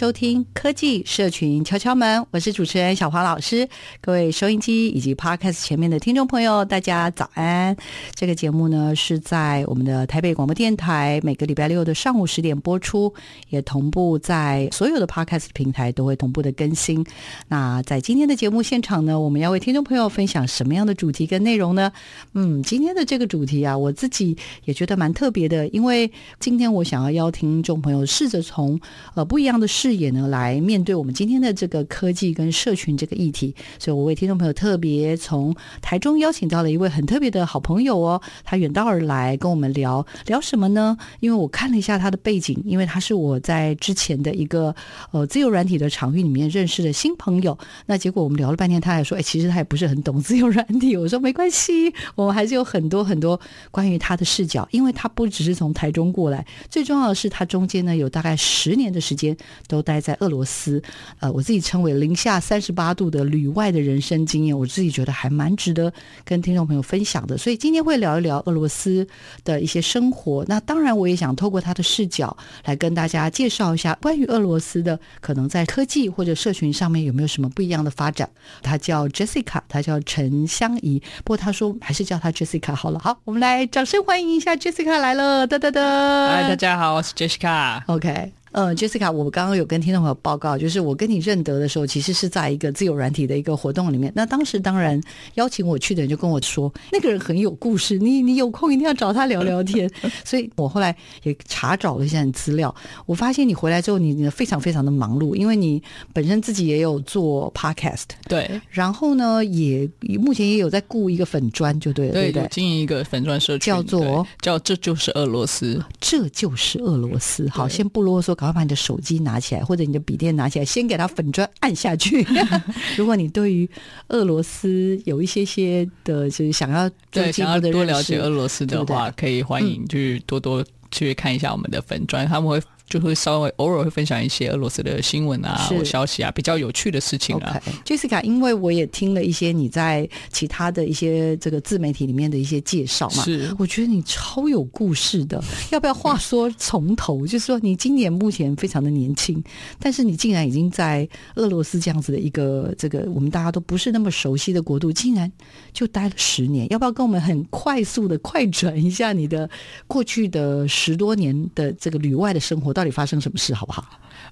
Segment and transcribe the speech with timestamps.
[0.00, 3.68] 收听科技社群敲敲门，我是主持人小黄老师。
[4.00, 7.76] 各位收音机以及 Podcast 前面的听众朋友，大家早安。
[8.14, 13.12] 这个节目呢是在我们的台北广播电台每个礼拜六的上午十点播出，
[13.50, 17.04] 也同步在所有的 Podcast 平台都会同步的更新。
[17.48, 21.92] 那在今天的节目现场呢，我们要为听众朋友分享什么样的主题跟内容呢？
[22.32, 24.34] 嗯，今天的这个主题啊，我自己
[24.64, 28.80] 也觉得蛮特别的，因为今天我想要邀听众朋友试着从
[29.12, 35.52] 呃不一样的视视野呢，来面对我们今天的这个科技跟社群这个议题，所以我为听众朋友特别从
[35.82, 40.96] 台中邀请到了一位很特别的好朋友哦，他远道而来跟我们聊聊什么呢？
[41.18, 44.72] 因为我看了一下他的背景，因为他是我在之前的一个
[45.10, 50.96] 呃自由软体的场域里面认识的新朋友，那结果我们聊了半天，他还说，哎，其实他也不是很懂自由软体。
[50.96, 53.40] 我说没关系，我们还是有很多很多
[53.72, 59.36] 关于他的视角，因为他不只是从台中过来，最重要的是他中间呢有大概十年的时间。
[59.66, 60.82] 都待在俄罗斯，
[61.20, 65.92] 呃，我自己称为零下三十八度的旅外的人生经验，我自己觉得还蛮值得
[66.24, 67.36] 跟听众朋友分享的。
[67.38, 69.06] 所以今天会聊一聊俄罗斯
[69.44, 70.44] 的一些生活。
[70.48, 78.28] 那当然，我也想透过他的视角来跟大家介绍一下关于俄罗斯的可能在科技或者社群上面有没有什么不一样的发展。
[78.62, 82.98] 他叫 Jessica，他叫陈香怡，不过他说还是叫他 Jessica 好了。
[82.98, 85.80] 好，我们来掌声欢迎一下 Jessica 来了，哒哒哒。
[86.28, 87.82] 嗨，大家好，我是 Jessica。
[87.86, 88.39] OK。
[88.52, 94.12] 嗯，Jessica，我刚刚有跟听众朋友报告，就是我跟你认得的时候，其实是在一个自由软体的一个活动里面。
[94.16, 95.00] 那当时当然
[95.34, 99.88] 邀请我去的人就跟我说，那个人很有故事，你你有空一定要找他聊聊天。
[100.24, 102.74] 所以我后来也查找了一下你资料，
[103.06, 105.80] 我发现你回来之后，你你非常非常的忙碌，因为你
[106.12, 109.88] 本身自己也有做 Podcast，对，然后呢，也
[110.18, 117.48] 目前也有在雇一个粉砖，就对了，对，对，经营一个粉砖社群，叫做叫这就是俄罗斯，这就是俄罗斯。
[117.48, 118.34] 好，先不啰嗦。
[118.40, 122.26] 赶快把你的手机拿起来，或者你的笔电拿起来，先给它粉砖按下去。
[122.96, 123.68] 如果你对于
[124.08, 132.58] 俄罗斯有一些些的，就是想要对想要多了解俄罗斯的话，对对可以欢迎去多多去看一下我们的粉砖，他们会。
[132.90, 137.62] 就会稍微偶尔会分享一些俄罗斯的新闻啊、或消息啊，比较有趣的事情啊。
[137.86, 137.96] Okay.
[137.96, 145.40] Jessica，因为我也听了一些你在其他的一些这个自媒体里面的一些介绍嘛，是，我觉得你超有故事的。
[145.70, 147.24] 要不要话说从头？
[147.24, 149.40] 就是说你今年目前非常的年轻，
[149.78, 155.30] 但是你竟然已经在俄罗斯这样子的一个这个我们大家都不是那么熟悉的国度，竟然
[155.72, 156.66] 就待了十年。
[156.70, 159.48] 要不要跟我们很快速的快转一下你的
[159.86, 162.74] 过去的十多年的这个旅外的生活？
[162.80, 163.84] 到底发生什么事，好不好？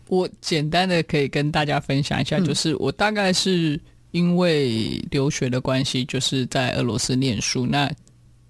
[0.07, 3.79] 我简单的可以跟大家分享一下，就是我大概是
[4.13, 7.93] 因为留学的关系，就是在俄罗斯念书，那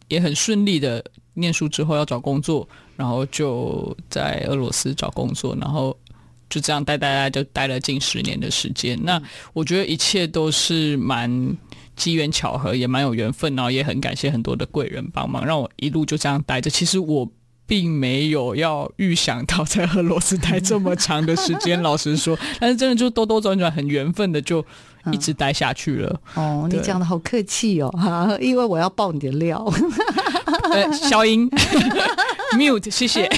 [0.07, 1.05] 也很顺利的
[1.35, 5.99] 念书之后要找工作，然后就在俄罗斯找工作，然后
[6.49, 8.97] 就这样待待待，就待了近十年的时间。
[9.03, 9.21] 那
[9.53, 11.29] 我觉得一切都是蛮
[11.97, 16.71] 机缘巧合，也蛮有缘分，然后也很感谢很多的贵人帮忙，让我一路就这样待着。
[16.71, 17.29] 其实我。
[17.69, 24.65] 并没有要预想到在俄罗斯待这么长的时间，老实说， 但是真的就兜兜转转，很缘分的就
[25.13, 26.21] 一直待下去了。
[26.35, 29.63] 嗯、哦，你讲的好客气哦，哈，因为我要爆你的料。
[30.73, 31.49] 呃，消音，
[32.57, 33.29] mute，谢谢。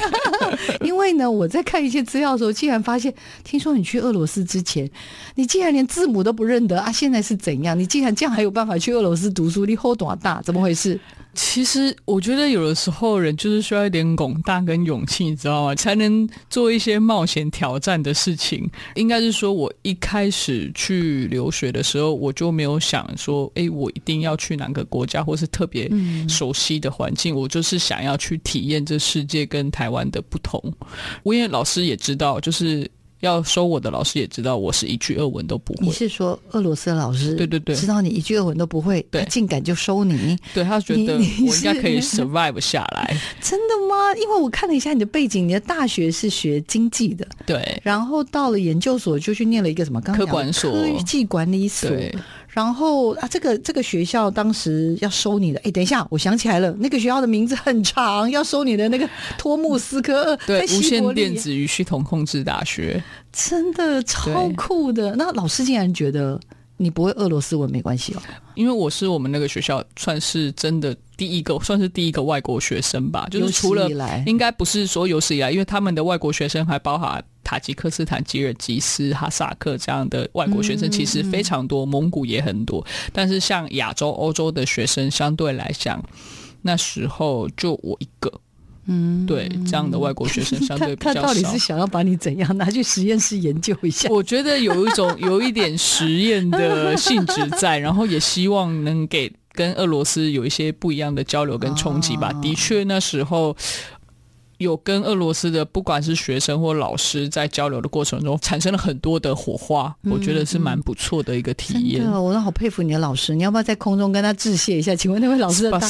[0.81, 3.12] 因为呢，我在看一些资料的时候，竟然发现，
[3.43, 4.88] 听说你去俄罗斯之前，
[5.35, 6.91] 你竟然连字母都不认得啊！
[6.91, 7.77] 现在是怎样？
[7.79, 9.67] 你竟然这样还有办法去俄罗斯读书？
[9.67, 10.41] 你好多大？
[10.43, 10.99] 怎么回事？
[11.35, 15.75] 其实我觉得有的时候人就是需要一点广大跟勇气，你知道吗？
[15.75, 18.69] 才能做一些冒险挑战的事情。
[18.94, 25.91] 应该是说，我一开始去留学的时候，我就没有想说，哎，我一定要去哪个国家，或是特别
[26.29, 27.35] 熟悉的环境。
[27.35, 30.61] 嗯、我就是想要去体验这世界跟台湾的不同。
[31.23, 32.91] 我因为老师也知道，就是。
[33.20, 35.87] 要收我的老师也知道我是一句俄文都不会。
[35.87, 37.34] 你是说俄罗斯的老师？
[37.34, 40.37] 对对对，知道你一句俄文都不会，他，竟敢就收你？
[40.52, 43.17] 对，他觉得我应该可以 survive 下来。
[43.40, 44.14] 真的吗？
[44.17, 50.00] 因为我看了一下你的背景，你的大学是学经济的，对，然后到了研究所就去念了一个什么？
[50.00, 51.90] 科管所、科技管理所。
[52.50, 59.08] 然后啊，这个这个学校当时要收你的，哎，等一下，我想起来了，那个学校的名字很长，要收你的那个
[59.38, 63.00] 托木斯科， 对，无线电子与系统控制大学，
[63.32, 65.14] 真的超酷的。
[65.14, 66.41] 那老师竟然觉得
[66.76, 68.23] 你不会俄罗斯文没关系哦，
[68.56, 73.88] 因为我是我们那个学校算是真的第一个，算是第一个外国学生吧，就是除了
[74.26, 77.25] 应该不是说有史以来，因为他们的外国学生还包含。
[77.43, 82.87] 塔吉克斯坦、吉尔吉斯、哈萨克这样的外国学生其实非常多，蒙古也很多。
[83.13, 86.05] 但是像亚洲、欧洲的学生相对来讲，
[86.63, 88.33] 那时候就我一个。
[88.87, 91.21] 嗯，对，这样的外国学生相对比较少。
[91.23, 94.09] 他到底是想要把你怎样拿去实验室研究一下？
[94.11, 102.33] 我觉得有一种有一点实验的性质在，然后也希望能给跟俄罗斯有一些不一样的交流跟冲击吧。
[102.43, 103.57] 的确，那时候。
[104.61, 112.03] 有跟俄罗斯的不管是学生或老师在交流的过程中，产生了很多的火花，嗯、我觉得是蛮不错的一个体验。
[112.03, 114.95] 真的，我都好佩服你的老师，你要不要在空中跟他致谢一下？
[114.95, 115.81] 请问那位老师的大？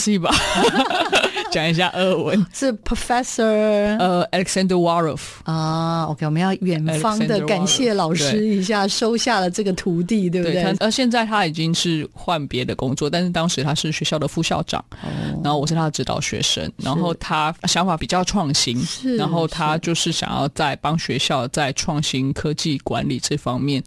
[1.53, 10.63] 讲一下俄文 是 Professor 呃、uh, Alexander Warov 啊，OK，我们要远方的感谢老师一下，收下了这个徒弟，对不对？
[10.79, 23.83] 呃，现在他已经是换别的工作，但是当时他是学校的副校长，哦、然后我是他的指导学生，然后他想法比较创新，是然后他就是想要在帮学校在创新科技管理这方面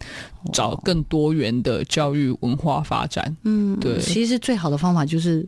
[0.52, 3.34] 找更多元的教育文化发展。
[3.44, 5.46] 嗯，对，其实最好的方法就是。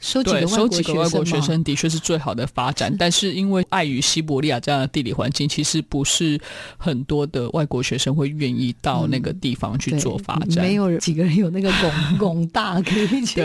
[0.00, 6.40] 收几个收几个外国学生的确是最好的发展，是但是因为碍于西伯利亚这样的地理环境，其实不是
[6.78, 10.58] 很多的外国学生会愿意到那个地方去做发展。
[10.58, 13.42] 嗯、没有几个人有那个拱 拱大可以去。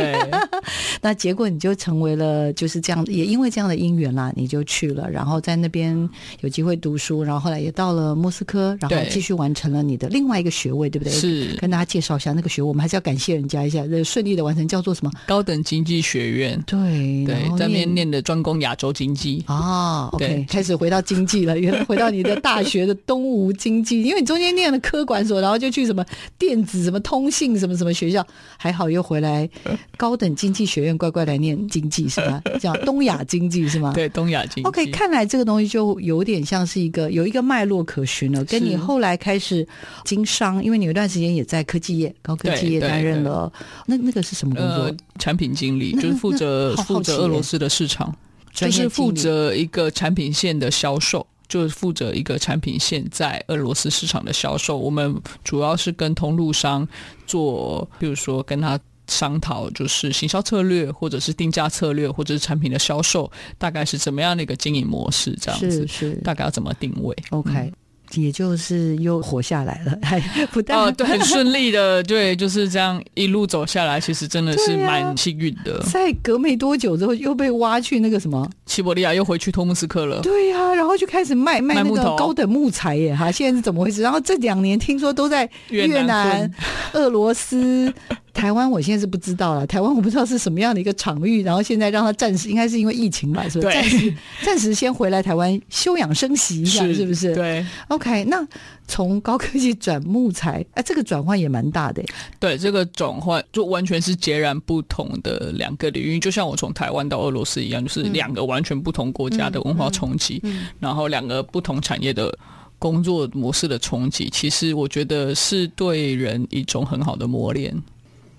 [1.01, 6.09] 那结果你就成为了就是这样，也因为这样的因缘啦，你就去了，然后在那边
[6.39, 11.11] 有机会读书，然后后来也到了莫斯科，然后继续完成了你的另外一个学位，对不对？
[11.11, 15.11] 是，跟大家介绍一下那个学位，我们还是要感谢人家一下，这顺利的完成，叫做什么？
[15.27, 16.44] 高等经济学院。
[16.65, 20.09] 对对，在那边念的专攻亚洲经济啊。
[20.13, 26.05] OK，开始回到经济了， 原来回到你的大学的东吴经济，因为你中间念了科管所，然后就去什么
[26.37, 28.25] 电子、什么通信、什么什么学校，
[28.57, 29.49] 还好又回来
[29.97, 32.41] 高等经济学院，乖乖来念经济是吧？
[32.59, 33.93] 叫东亚经济是吗？
[33.93, 34.67] 对，东亚经济。
[34.67, 39.67] OK，看来这个东西就有点像是一个有一个脉络可循了，跟你后来开始
[40.03, 43.51] 经商，因为你有一段时间也在科技业、高科技业担任了，
[43.85, 44.85] 那那个是什么工作？
[44.85, 46.55] 呃，产品经理，就是负责。
[46.55, 48.15] 呃，负责俄罗斯的市场，
[48.51, 54.77] 就是负责一个产品线的销售，就是负责一个产品线在俄罗斯市场的销售。
[54.77, 56.87] 我们主要是跟通路商
[57.27, 67.51] 做，比如说跟他商讨，就是行销策略，或者是定价策略，或者是产品的销售，大概是怎么样的一个经营模式，这样子，是，是大概要怎么定位？OK。
[67.51, 67.73] 嗯
[68.15, 70.19] 也就是又活下来了，还
[70.51, 75.79] 不但哦，对，很顺利的，对，就是这样一路走下来，其实真的是蛮幸运的。
[75.83, 80.21] 在隔没多久之后，又被挖去那个什么西伯利亚，又回去托木斯克了。
[80.21, 84.01] 对呀、啊，然后就开始卖卖那个高等木材耶，哈，现在是怎么回事？
[84.01, 86.51] 然后这两年听说都在越南、越南
[86.93, 87.93] 俄罗斯。
[88.35, 93.73] 台湾我现在是不知道了，台湾我不知道是什么样的一个场域，然后现在让他暂时，应该是因为疫情吧，是不是？
[93.73, 97.33] 暂时暂时先回来台湾休养生息一下， 是，是不是？
[97.33, 98.45] 对，OK，那
[98.87, 102.03] 从高科技转木材，哎，这个转换也蛮大的。
[102.39, 112.31] 对，这个转换就完全是截然不同的两个领域，就像我从台湾到俄罗斯一样，就是两个完全不同国家的文化冲击，嗯嗯嗯、然后两个不同产业的
[112.77, 117.75] 工作模式的冲击，其实我觉得是对人一种很好的磨练。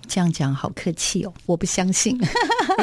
[0.07, 2.17] 这样讲好客气哦，我不相信，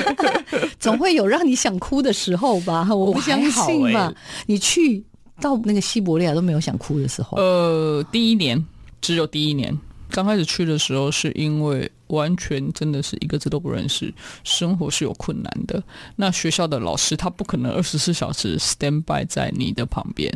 [0.79, 2.87] 总会有让你想哭的时候吧？
[2.95, 4.09] 我不相信吧？
[4.09, 5.03] 欸、你去
[5.41, 7.37] 到那个西伯利亚都没有想哭的时候？
[7.37, 8.65] 呃，第一年
[9.01, 9.77] 只有第一年，
[10.11, 14.13] 刚开始去的时候是因为完全真的是一个字都不认识，
[14.45, 15.83] 生活是有困难的。
[16.17, 20.33] 那学校的老师他不可能二十四小时 stand by 在你的旁边，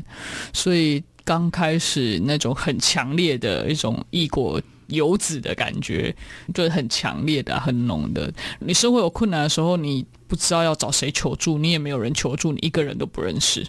[0.52, 4.60] 所以刚开始那种很强烈的一种异国。
[4.88, 6.16] 游子的感觉
[6.54, 8.32] 就是很强烈的、很浓的。
[8.58, 13.66] 你生活有困难的时候，你不知道要找谁求助，你也没有人求助，你一个人都不认识。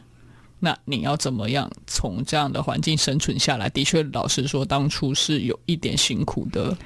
[0.59, 3.69] 那你要怎么样从这样的环境生存下来？
[3.69, 6.77] 的确，老实说，当初是有一点辛苦的。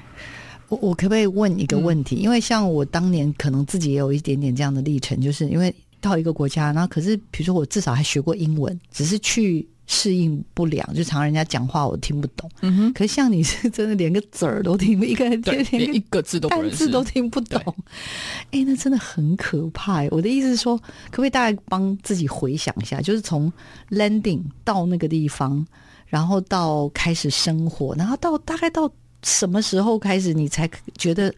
[0.68, 2.16] 我我可不可以问一个问题？
[2.16, 5.74] 嗯、因为像我当年可能自己也有一点点这样的历程，就是因为。
[6.00, 9.66] 到一个国家，然后可是比如说我至少还学过英文，只是去。
[9.86, 12.50] 适应不良，就常常人家讲话我听不懂。
[12.62, 17.60] 嗯哼，可是像你是真的连个字儿都听不，一个连连一个字都单字都听不懂。
[18.46, 20.02] 哎、欸，那真的很可怕。
[20.10, 23.52] 我的意思是说，可不可以大概帮自己回想一下，就是从
[23.90, 25.66] landing 到那个地方，
[26.06, 28.90] 然后到开始生活，然后到大概到
[29.22, 31.34] 什么时候开始，你才觉得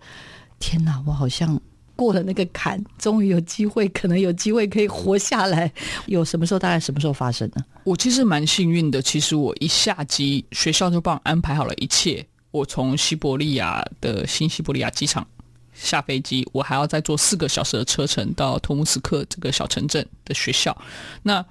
[0.61, 1.61] 天哪，我好像。
[1.97, 5.73] 过了那个坎，终于有机会，可能有机会可以活下来。
[6.07, 6.59] 有什么时候？
[6.61, 7.65] 大概什么时候发生呢？
[7.85, 9.01] 我其实蛮幸运的。
[9.03, 12.25] 其实我一下机，学校就帮我安排好了一切。
[12.51, 15.27] 我从西伯利亚的新西伯利亚机场
[15.75, 20.77] 下飞机，我还要再坐四个小时的车程到托木斯克这个小城镇的学校。
[21.23, 21.45] 那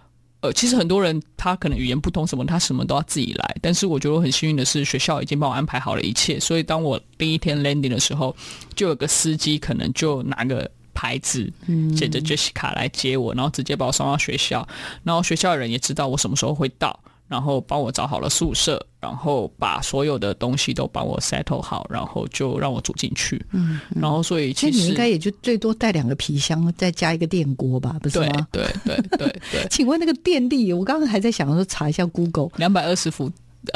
[0.46, 3.56] 呃，其实很多人他可能语言不通什么，他什么都要自己来。
[3.62, 6.40] 但是我觉得我很幸运的是，学校已经帮我安排好了一切。
[6.40, 8.36] 所以当我第一天 landing 的时候，
[8.76, 11.52] 就有个司机可能就拿个牌子，
[11.98, 14.68] 写着 Jessica 来接我，然后直接把我送到学校。
[15.04, 17.00] 然后学校的人也知道我什么时候会到。
[17.28, 23.44] 然后帮我找好了宿舍，然后把所有的东西都帮我 settle 好，然后就让我住进去。
[23.52, 28.48] 嗯，嗯，然后所以其实你应该也就最多带两个皮箱，再加一个电锅吧，不是吗？
[28.52, 29.68] 对对对对对。
[29.72, 33.32] 请问那个电力，我刚刚还在想说查一下 Google，两百二十伏。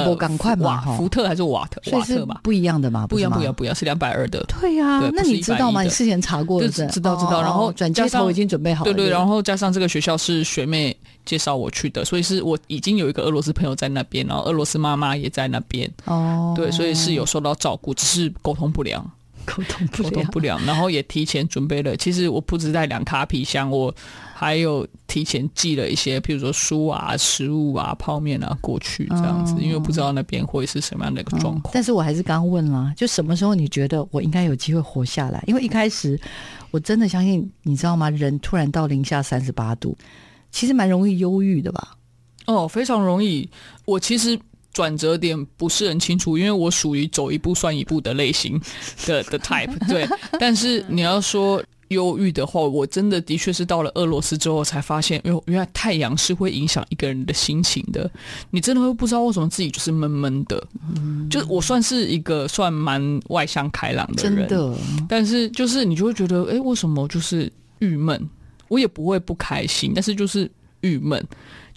[0.05, 1.81] 我赶快嘛，福特还是瓦特？
[1.91, 4.43] 瓦特嘛，不一样的嘛，不一样，不一样，不一样，是两百二的。
[4.59, 5.81] 对呀，那你知道吗？
[5.81, 7.41] 你事前查过的，知道知道。
[7.41, 9.09] 然后转介绍我已经准备好了，对对。
[9.09, 15.89] 然后加上这个学校是学妹介绍我去的，所以是我已经有一个俄罗斯朋友在那边，然后俄罗斯妈妈也在那边。
[16.05, 19.05] 哦，对，所以是有受到照顾，只是沟通不良。
[19.49, 21.97] 沟通不沟通不了，然后也提前准备了。
[21.97, 23.93] 其实我不止带两卡皮箱，我
[24.33, 31.71] 还有提前寄了一些，譬如说书啊、食物啊、泡面啊过去这样子，因为不知道那边会是什么样的一个状况。
[31.73, 35.43] 但是我还是刚刚问了，就什么时候你觉得我应该有机会活下来？
[35.47, 36.19] 因为一开始
[36.71, 38.09] 我真的相信，你知道吗？
[38.11, 39.97] 人突然到零下三十八度，
[40.51, 41.95] 其实蛮容易忧郁的吧？
[42.45, 43.49] 哦，非常容易。
[43.85, 44.39] 我其实。
[44.73, 48.59] 转折点不是很清楚，因为我属于走一步算一步的类型
[49.05, 50.07] 的 的 type，对。
[50.39, 58.09] 但是你要说忧郁的话，我真的的确是到了俄罗斯之后才发现，哟，原来太阳是会影响一个人的心情的。
[58.51, 60.63] 你真的会不知道为什么自己就是闷闷的。
[60.95, 64.77] 嗯，就我算是一个算蛮外向开朗的人，真的。
[65.09, 68.29] 但是就是你就会觉得，哎，为什么就是郁闷？
[68.67, 70.49] 我也不会不开心，但是就是
[70.81, 71.25] 郁闷。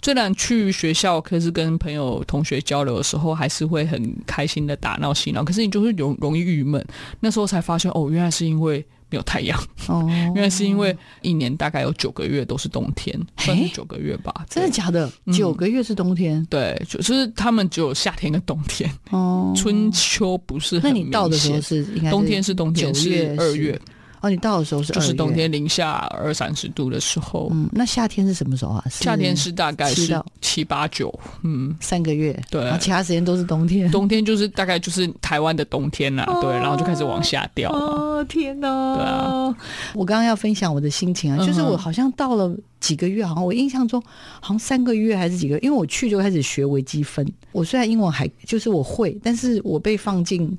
[0.03, 5.43] 虽然去学校，可是跟朋友、同学交流的时候，还是会很开心的打闹嬉闹。
[5.43, 6.85] 可是你就是容容易郁闷。
[7.21, 9.57] 那时候才发现，哦，原来是因为没有太阳。
[9.87, 10.05] 哦，
[10.35, 14.45] 原来是因为一年大概有九个月都是冬天，算是九个月吧？
[14.49, 15.09] 真的假的？
[15.33, 16.37] 九个月是冬天？
[16.37, 18.91] 嗯、对，就是他们只有夏天跟冬天。
[19.11, 20.91] 哦，春秋不是很。
[20.91, 23.79] 那你到的时候是应该冬天是冬天是二月。
[24.23, 27.49] 哦，你到的时候是就是冬天零下二三十度的时候。
[27.51, 28.85] 嗯，那夏天是什么时候啊？
[28.89, 31.13] 夏天是大概是七八九，
[31.43, 32.33] 嗯，三个月。
[32.49, 33.91] 对，然后其他时间都是冬天。
[33.91, 37.69] 冬天就是大概就是台湾的冬天呐，对，然后就开始往下掉。
[37.73, 38.95] 哦，天哪！
[38.95, 39.55] 对啊，
[39.93, 42.49] 我刚刚要分享我的心情啊，就是我好像到了
[42.79, 44.01] 几个月，好像我印象中
[44.39, 47.29] 好像三个月还是几个月，因为我去就开始学微积分。
[47.51, 50.57] 我虽然英文还就是我会，但是我被放进。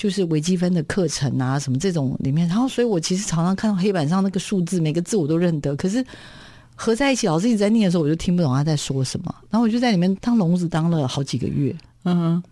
[0.00, 6.02] 就是微积分的课程啊，什么这种里面，然后所以我其实常常看到黑板上那个数字，每个字我都认得，可是
[6.74, 9.34] 合在一起，老师一直在念的时候，我就听不懂他在说什么。
[9.50, 11.76] 然后我就在里面当聋子当了好几个月。
[12.04, 12.42] 嗯哼，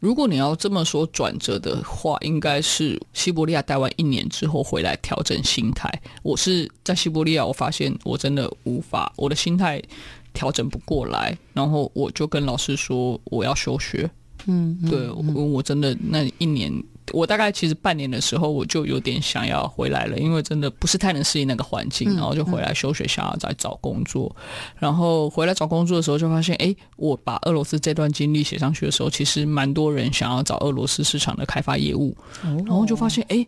[0.00, 5.92] 如果你要这么说转折的话，应该是西伯利亚待完一年之后回来调整心态。
[6.22, 9.82] 我是在西伯利亚，我发现我真的无法，我的心态
[10.32, 14.10] 调整不过来，然后我就跟老师说我要休学。
[14.46, 16.72] 嗯，对，我我真的那一年，
[17.12, 24.34] 我大概其实半年的时候，我就有点想要回来了，因为真的不是太能适应那个环境，然后就回来休学，想要再找工作。
[24.78, 33.46] 然后回来找工作的时候，就发现，哎，我把俄罗斯这段经历写上去的时候，其实蛮多人想要找俄罗斯市场的开发业务，然后就发现，哎，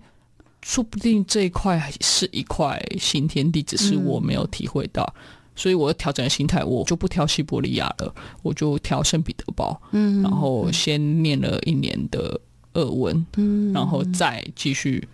[0.62, 5.14] 说不定这一块是一块新天地，只是我没有体会到。
[5.56, 9.80] 所以，我调整心态，我就不挑西伯利亚了，我就挑圣彼得堡。
[9.92, 12.40] 嗯，然后先念了一年的
[12.75, 15.06] 俄文，嗯，然后再继续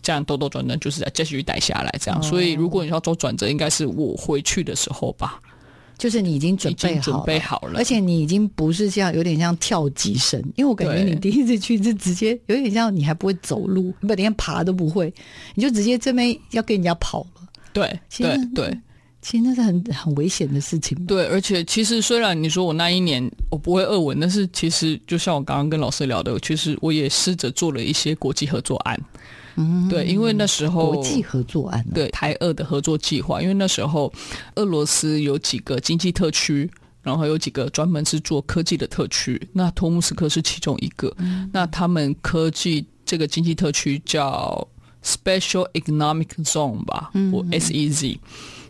[0.00, 1.92] 这样兜兜转转，就是再继续待下来。
[2.00, 5.40] 这样，所以如果你要做转折，应该是我回去的时候吧。
[5.98, 15.12] 就是你已经准备好了，准备好了，而且你已经不是这样，有点像跳级生，因为我感觉你第一次去是直接有点像你还不会走路，不连爬都不会，
[15.56, 17.48] 你就直接这边要跟人家跑了。
[17.72, 18.80] 对，对，对。
[19.20, 20.96] 其实那是很很危险的事情。
[21.06, 29.00] 对，而且其实虽然你说我那一年我不会俄文，但是其实就像我刚刚跟老师聊的，其实我也试着做了一些国际合作案。
[29.56, 34.12] 嗯，对，因为那时候国际合作案，对台俄的合作计划，因为那时候
[34.54, 36.70] 俄罗斯有几个经济特区。
[37.00, 41.10] 然后有几个专门是做科技的特区，那托木斯克是其中一个。
[41.18, 44.66] 嗯、那他们科技这个经济特区叫
[45.02, 48.18] Special Economic Zone 吧，嗯、或 SEZ。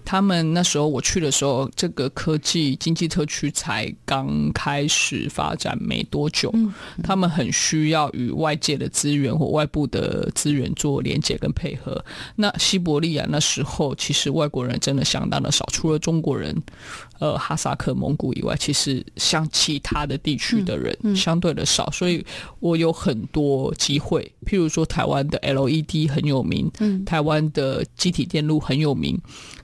[0.08, 6.50] 他们那时候我去的时候，这个科技经济特区才刚开始发展没多久，
[7.02, 12.02] 他们很需要与外界的资源或外部的资源做连接跟配合。
[12.36, 16.56] 那西伯利亚那时候其实外国人真的相当的少，除了中国人、
[17.18, 22.24] 呃哈萨克、蒙古以外，其实像其他的地区的人相对的少，所以
[22.60, 29.20] 我有很多机会，譬如说台湾的 LED 很有名，嗯、台湾的机体电路很有名。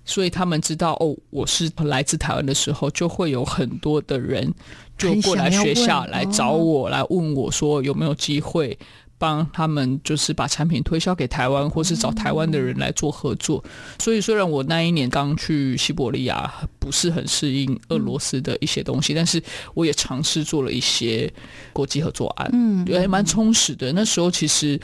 [0.07, 4.53] 所以他们知道哦，我是来自台湾的时候，就会有很多的人
[4.99, 8.77] 就过来学校来找我，来问我说有没有机会
[9.17, 13.63] 帮他们，就是把产品推销给台湾，或是找台湾的人来做合作。
[13.65, 19.43] 嗯、所以虽然我那一年刚去西伯利亚，不是很适应俄罗斯的一些东西，嗯、但是
[19.75, 21.33] 我也尝试做了一些
[21.73, 23.93] 国际合作案，嗯，也蛮充实的。
[23.93, 24.79] 那时候其实。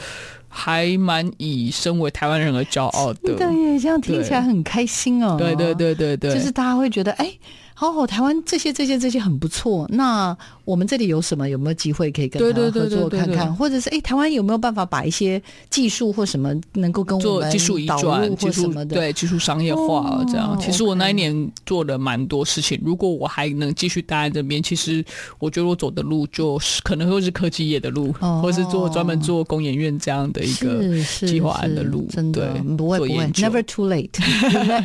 [0.51, 5.37] 还蛮以身为台湾人而骄傲的，对耶，这样听起来很开心哦。
[5.39, 7.33] 对对对对对，就是大家会觉得，哎。
[7.73, 9.89] 好好，台湾这些这些这些很不错。
[9.89, 10.37] 那
[10.71, 11.49] 我们这里有什么？
[11.49, 13.53] 有没有机会可以跟他合作看看？
[13.57, 18.95] 或者是哎，台湾有没有办法把一些技术或什么能够跟我们做技术移转或什么的？
[18.95, 20.57] 对，技术商业化这样。
[20.61, 22.81] 其实我那一年做了蛮多事情。
[22.85, 25.05] 如果我还能继续待在这边，其实
[25.41, 30.81] 我觉得我走的路就是可能会是科技业的路，或是做专门做工研院这样的一个
[31.27, 32.07] 计划案的路。
[32.11, 34.21] 真的不会不会，Never too late.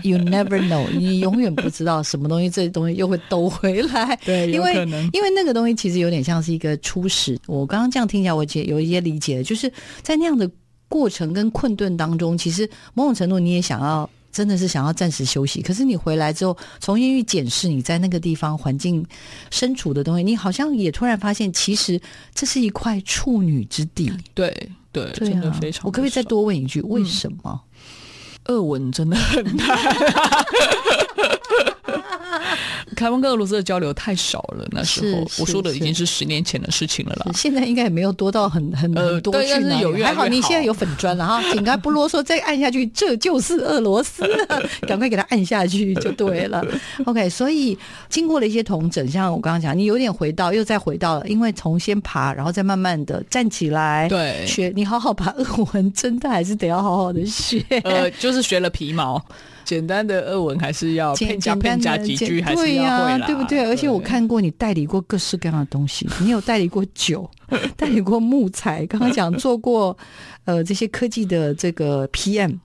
[0.01, 0.87] You never know.
[0.91, 2.95] 你永远不知道什么东西这些东西。
[2.95, 4.73] 又会兜回来， 对，因为
[5.11, 7.37] 因为那个东西其实有点像是一个初始。
[7.47, 10.49] 我刚刚这样听起来，我觉有一些理解，就是在那样的
[10.87, 15.61] 过程跟困顿当中，其实某种程度你也想要，真的是想要暂时休息。
[15.61, 19.05] 可是你回来之后，重新去检视你在那个地方环境
[19.51, 21.99] 身处的东西，你好像也突然发现，其实
[22.33, 24.11] 这是一块处女之地。
[24.33, 24.49] 对
[24.91, 25.85] 对，对啊，真的非常。
[25.85, 27.61] 我可不可以再多问一句，为什么？
[28.45, 29.67] 俄文真的很难。
[32.95, 37.31] 台湾跟俄罗斯的交流太少了，那时候我说的已经是十年前的事情了啦。
[37.33, 40.03] 现在应该也没有多到很很很多去哪里。
[40.03, 44.23] 还好你现在有粉砖了哈，请他不啰嗦，再按下去，这就是俄罗斯，
[44.87, 46.63] 赶快给他按下去就对了。
[47.05, 47.77] OK，所以
[48.09, 57.63] 经过了一些同整，像我刚刚讲，你有点回到，又再回到了，因为从先爬，然后再慢慢的站起来，对，学你好好把俄文，真的还是得要好好的学。
[57.83, 59.23] 呃，就是学了皮毛。
[59.65, 63.65] 简单的俄文还是要片假片假几句还是要会啦，对不对？
[63.65, 67.29] 而且我看过你代理过各式各样的东西，你有代理过酒，
[67.75, 69.97] 代理过木材，刚刚讲做过
[70.45, 72.57] 呃这些科技的这个 PM，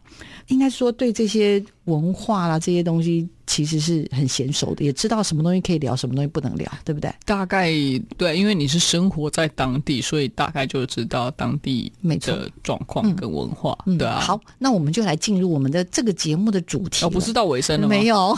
[0.48, 3.28] 应该说对这些文化啦这些东西。
[3.46, 7.12] 其实是很娴熟的，也知道什么东西可以聊，什么东西不能聊，对不对？
[7.24, 7.68] 大概
[8.16, 14.20] 对，因为你是生活在当地，所以大概就知道当地的状况跟文化，嗯、对啊。
[14.20, 17.04] 好，那我们就来进入我们的这个节目的主题。
[17.04, 17.88] 哦，不是到尾声了吗？
[17.88, 18.36] 没有，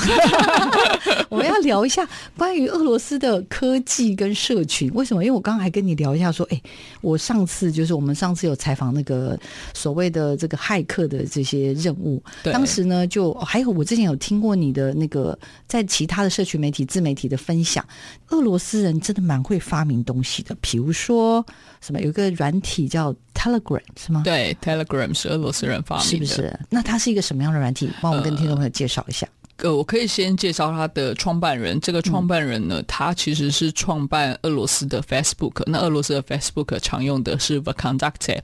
[1.28, 4.90] 我们要聊一下关于俄罗斯的科技跟社群。
[4.94, 5.22] 为什么？
[5.22, 6.58] 因为我刚刚还跟你聊一下，说，哎，
[7.02, 9.38] 我上次就是我们上次有采访那个
[9.74, 14.92] 所谓的这个骇客的这些任务，对当时呢，就还有我之前有听过你的。
[14.92, 17.84] 那个在其他的社群媒体、自媒体的分享，
[18.28, 20.54] 俄罗斯人真的蛮会发明东西的。
[20.60, 21.44] 比如说
[21.80, 24.22] 什么，有一个软体叫 Telegram，是吗？
[24.22, 26.60] 对，Telegram 是俄罗斯人发明的，是不是？
[26.68, 27.90] 那它是一个什么样的软体？
[28.00, 29.26] 帮我们跟听众朋友介绍一下。
[29.56, 31.80] 呃，我可以先介绍他的创办人。
[31.80, 35.62] 这个创办人呢，嗯、他其实是创办俄罗斯的 Facebook。
[35.66, 38.40] 那俄罗斯的 Facebook 常用的是 Vkontakte。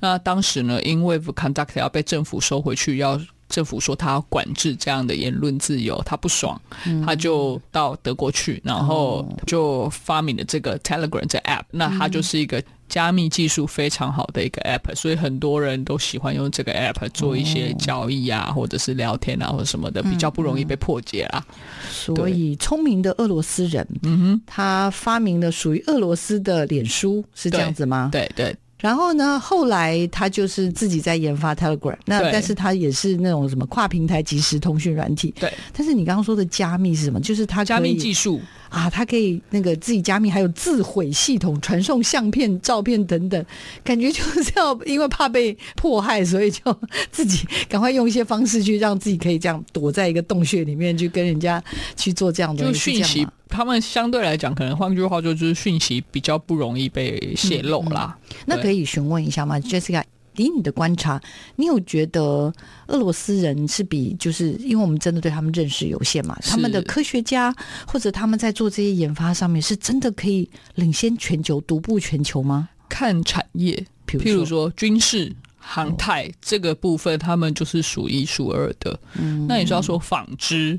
[0.00, 3.20] 那当时呢，因为 Vkontakte 要被政府收回去，要
[3.52, 6.58] 政府说他要管制这样的言论自由，他不爽，
[7.04, 11.64] 他就到德国去，然后就发明了这个 Telegram 这 app。
[11.70, 21.44] 那它就是一个加密技术非常好的一个 app，所以很多人都喜欢用这个 app 做一些交易啊，或者是聊天啊，或者什么的，比较不容易被破解啦。
[21.90, 28.08] 所以聪明的俄罗斯人，嗯哼，他发明了属于俄罗斯的脸书，是这样子吗？
[28.10, 28.56] 对对。
[28.82, 35.32] 对然后呢，后来他就是自己在研发 Telegram，那但是他也是那种什么跨平台即时通讯软体。
[35.38, 35.52] 对。
[35.72, 37.20] 但是你刚刚说的加密是什么？
[37.20, 38.40] 就是它加密技术
[38.72, 43.44] 啊，它可以那个自己加密，还有自毁系统，传送相片、照片等等，
[43.84, 46.62] 感觉就是要因为怕被迫害，所以就
[47.10, 51.62] 自己赶快用一些方式去让自己可以这样躲在一个洞穴里面去跟人家
[51.96, 53.28] 去做这样的讯息。
[53.46, 58.16] 他们相对来讲，可能换句话说，就是讯息比较不容易被泄露啦。
[58.18, 60.02] 嗯嗯、那可以询问一下吗，Jessica？
[60.36, 61.20] 以你的观察，
[61.56, 62.52] 你有觉得
[62.86, 66.36] 俄罗斯人是比就是因为我们真的对他们认识有限嘛？
[66.42, 67.54] 他们的科学家
[67.86, 72.68] 或者他们在做这些研发上面，是真的可以领先全球、独步全球吗？
[72.88, 78.98] 看产业，譬如说军事、航太这个部分，他们就是数一数二的。
[79.18, 80.78] 嗯，那你是要说纺织，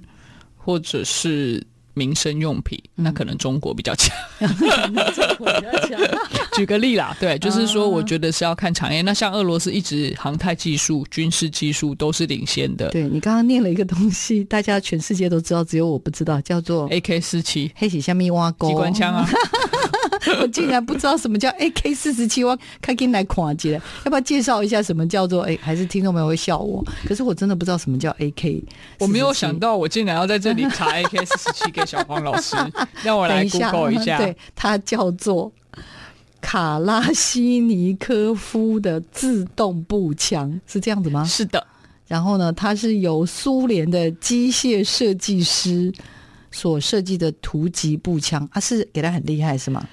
[0.57, 1.65] 或者是。
[1.93, 4.15] 民生用品，那可能中国比较强。
[6.53, 9.01] 举个例啦，对，就是说，我觉得是要看产业。
[9.01, 12.89] 那像俄罗斯一直航太技术、军事技术都是领先的。
[12.89, 19.27] 对，你刚刚念了一个东西，大家全世界都知道，只有我不知道，叫做 AK 四七黑喜下面挖沟机关枪啊。
[20.39, 23.73] 我竟然不知道什么叫 AK 四十七，我开进来跨界，
[24.05, 25.43] 要不要介绍一下什么叫做？
[25.43, 26.83] 哎，还是听众朋友会笑我？
[27.05, 28.63] 可是我真的不知道什么叫 AK。
[28.99, 32.55] 我没有想到，我竟然要在这里查 AK 四十七给小黄老师，
[33.03, 34.01] 让我来 Google 一下。
[34.01, 35.51] 一下对，它叫做
[36.41, 41.23] 卡拉西尼科夫的自动步枪，是这样子吗？
[41.23, 41.65] 是的。
[42.07, 45.91] 然后呢，它是由苏联的机械设计师
[46.51, 49.87] 所设计的突击步枪，啊，是给他很厉害是吗？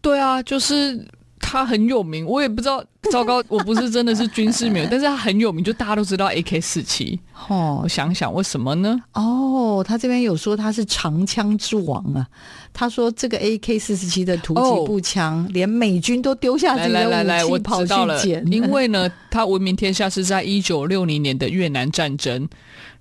[0.00, 1.06] 对啊，就是
[1.38, 2.82] 他很有名，我也不知道。
[3.10, 7.18] 糟糕，我不是真的是军事迷，但是他很有名，就大家都知道 AK 四七。
[7.48, 9.00] 哦，我想想为什么呢？
[9.14, 12.28] 哦，他这边有说他是长枪之王啊。
[12.72, 18.46] 他说这个 AK 四十七的突击步枪，哦，连美军都丢下自己的武器，来来来来，我跑去捡。
[18.52, 22.46] 因为呢，他闻名天下是在一九六零年的越南战争，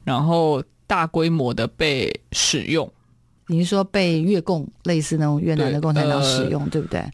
[0.05, 2.89] 然后大规模的被使用。
[3.47, 7.05] 你是说被越共类似那种越南的共产党使用，对，呃、对不对？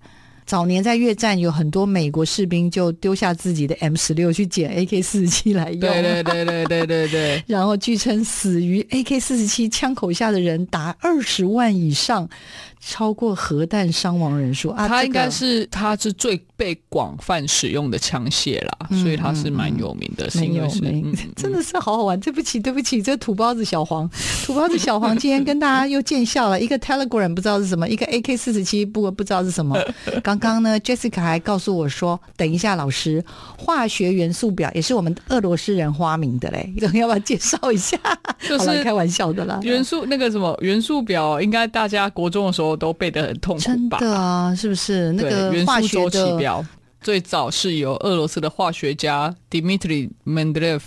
[0.45, 5.79] 早年在越战，有很多美国士兵就丢下自己的 M 十六去捡 AK 四十七来用。
[5.79, 7.43] 对对对对对对对。
[7.47, 12.29] 然后据称死于 AK 四十七枪口下的人达二十万以上。
[12.87, 14.87] 超过核弹伤亡人数啊！
[14.87, 20.29] 它应该是它是最被广泛使用的枪械啦，嗯、所以它是蛮有名的。
[20.35, 20.67] 蛮有
[21.35, 22.19] 真的是好好玩。
[22.19, 24.07] 对不起，对不起，这土包子小黄，
[24.45, 26.61] 土包子小黄今天跟大家又见笑了。
[26.61, 29.75] 一个 Telegram 不知道是什么，一个 AK 四十七不不知道是什么。
[30.21, 33.23] 刚刚呢，Jessica 还告诉我说，等一下，老师，
[33.57, 37.97] 化学元素表也是我们俄罗斯人发明的嘞，要不要介绍一下？
[38.47, 39.59] 就是开玩笑的啦。
[39.63, 42.74] 元素那个什么元素表，应该大家国中的时候。
[42.75, 43.99] 都背得很痛苦吧？
[43.99, 45.11] 真的啊，是不是？
[45.13, 46.65] 那个化学元素周期表
[47.01, 50.81] 最早是由俄罗斯的化学家 Dmitry Mendeleev，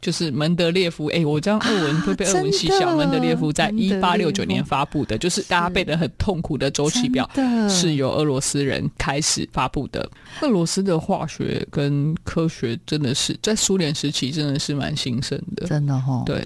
[0.00, 1.06] 就是门德列夫。
[1.06, 2.96] 哎、欸，我这样俄文会被俄文系小。
[2.96, 7.30] 门德列夫在一八六九年发布的，就是大家背得很痛苦的周期表，
[7.68, 10.10] 是由俄罗斯人开始发布的。
[10.42, 16.22] 俄罗斯的化学跟科学真的是在苏联时期真的是蛮兴盛的，真的哈、哦。
[16.26, 16.44] 对，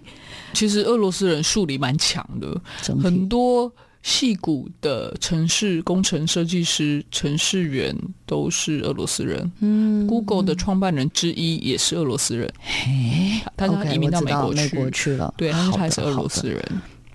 [0.53, 2.61] 其实俄罗斯人数理蛮强的，
[3.03, 3.73] 很多。
[4.03, 9.51] 矽谷的城市工程设计师、城市员都是俄罗斯人。
[9.61, 12.51] 嗯，Google 的创办人之一也是俄罗斯人。
[12.59, 15.35] 嘿，他是移民到美国去，美国去了。
[15.37, 16.63] 对，他是还是俄罗斯人，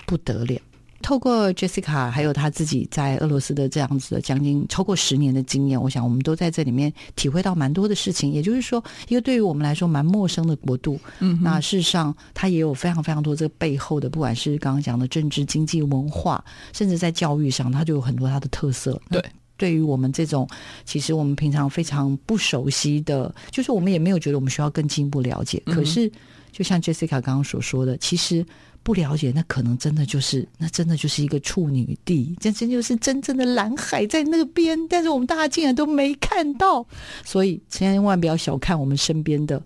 [0.06, 0.60] 不得了。
[1.04, 8.32] 透过 Jessica 还有他自己在俄罗斯的这样子的将近超过十年的经验，我想我们都在这里面体会到蛮多的事情。
[8.32, 19.00] 也就是说，一个对于我们来说蛮陌生的国度，嗯，那事实上它也有非常非常多这个背后的，不管是刚刚讲的政治、经济、文化，甚至在教育上，它就有很多它的特色。
[19.10, 19.22] 对，
[19.58, 20.48] 对于我们这种
[20.86, 25.62] 其实我们平常非常不熟悉的，就是我们也没有觉得我们需要更进一步了解。
[25.66, 26.10] 可是，
[26.52, 28.46] 就像 Jessica 刚刚所说的，其实。
[28.84, 36.86] 不了解，那可能真的就是，那真的就是一个处女地，这真就是真正的蓝海在那边，但是我们大家竟然都没看到，
[37.24, 39.62] 所以千万不要小看我们身边的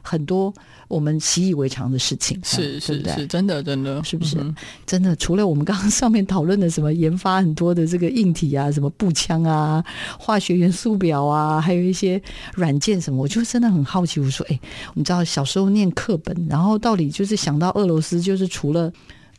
[0.00, 0.52] 很多。
[0.92, 4.36] 我们习以为常的事情是是是，真的真的是不是？
[4.84, 9.82] 真的，除了我们刚刚上面讨论的什么研发很多的这个硬体啊，什么步枪啊、
[10.18, 12.20] 化学元素表啊，还有一些
[12.54, 14.20] 软件什么，我就真的很好奇。
[14.20, 14.60] 我说，哎，
[14.92, 18.92] 你知道小时候念课本，然后到底就是想到俄罗斯，就是除了。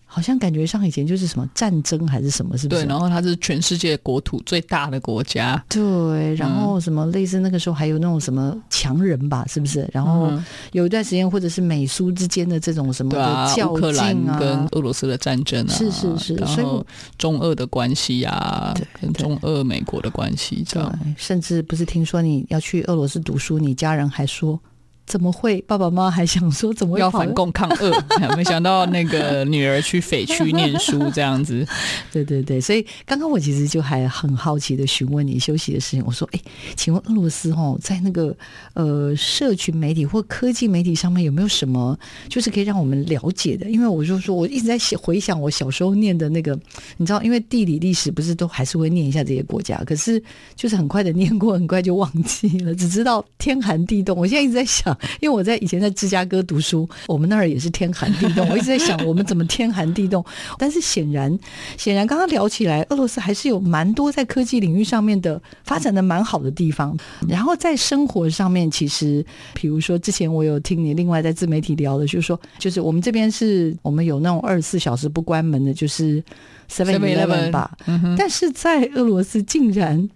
[0.06, 2.84] 好像感觉上以前就是什么战争还是什么，是不是？
[2.84, 5.64] 对，然后它是全世界国土最大的国家。
[5.68, 9.90] 对，然后什么类似那个时候还有那种什么强人吧，是不是？
[9.92, 10.32] 然后
[10.72, 16.86] 有一段时间或者是美苏之间的这种什么的较劲啊，跟俄罗斯的战争啊，是是是，然后
[17.18, 21.00] 中俄的关系啊，跟中俄美国的关系这样。
[21.18, 24.60] 甚至不是听说你要去俄罗斯读书，你家人还说。
[25.06, 25.62] 怎么会？
[25.68, 27.92] 爸爸妈妈还想说怎么会要反共抗俄？
[28.36, 31.66] 没想到那个女儿去匪区念书这样子。
[32.12, 36.04] 对对对，所以刚刚我其实就还很好奇的询问你休息的事情。
[36.06, 36.40] 我说，哎，
[36.76, 38.36] 请问俄罗斯哦，在那个
[38.74, 41.98] 呃社群媒体或科技媒体上面有没有什么
[42.30, 43.70] 就是可以让我们了解的？
[43.70, 46.58] 因为我就说我一直在回想我小时候念的那个，
[46.98, 50.22] 你知道，因为地理历史不是都还是会念一下这些国家，可是
[50.56, 54.18] 就是很快的念过，很快就忘记了，只知道天寒地冻。
[54.18, 54.93] 我现在一直在想。
[55.22, 58.48] 因为我在以前在芝加哥读书，我们那儿也是天寒地冻。
[58.50, 60.24] 我一直在想，我们怎么天寒地冻？
[60.58, 61.38] 但是显然，
[61.78, 66.98] 显然刚刚聊起来，俄罗斯还是有蛮多在科技领域上面的发展的蛮好的地方。
[67.28, 76.24] 然后在生活上面，其实比如说之前我有听你另外在自媒体聊的，就是说，就是我们这边是我们有那种二十四小时不关门的，就是
[76.70, 77.78] Seven Eleven 吧。
[78.18, 80.10] 但是在俄罗斯竟然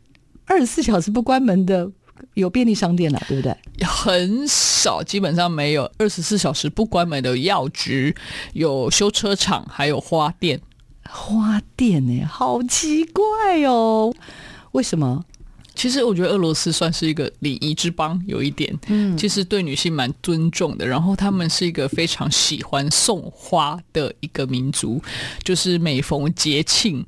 [0.45, 1.89] 二十四小时不关门的。
[2.33, 3.55] 有便利商店了，对不对？
[3.85, 8.15] 很少，基本上没有二十四小时不关门的药局，
[8.53, 10.59] 有修车厂，还有花店。
[11.09, 13.23] 花店呢、欸，好奇怪
[13.65, 14.13] 哦，
[14.73, 15.23] 为什么？
[15.73, 20.87] 其实我觉得俄罗斯算是一个礼仪之邦，有一点，嗯，其实对女性蛮尊重的。
[20.87, 24.99] 然后他们是一个非常喜欢送花的一个民族，
[25.43, 27.05] 就是每逢节庆，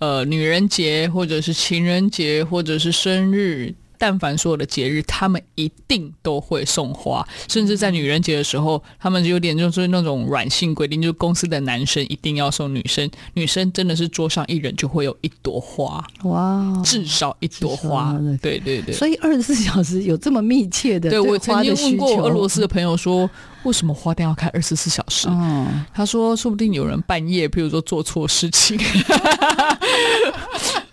[0.00, 3.72] 呃，女人节或者是情人节或者是生日。
[4.04, 18.94] 但凡所有的节日，他们一定都会送花，甚至在女人节的时候，他们就有点就是那种软性规定，就是公司的男生一定要送女生，女生真的是桌上一人就会有一朵花，哇，至少一朵花，对对对。
[18.94, 23.30] 所以二十四小时有这么密切的，对，我曾经问过俄罗斯的朋友说，
[23.64, 25.28] 为什么花店要开二十四小时？
[25.28, 28.78] 嗯，他说说不定有人半夜，比如说做错事情。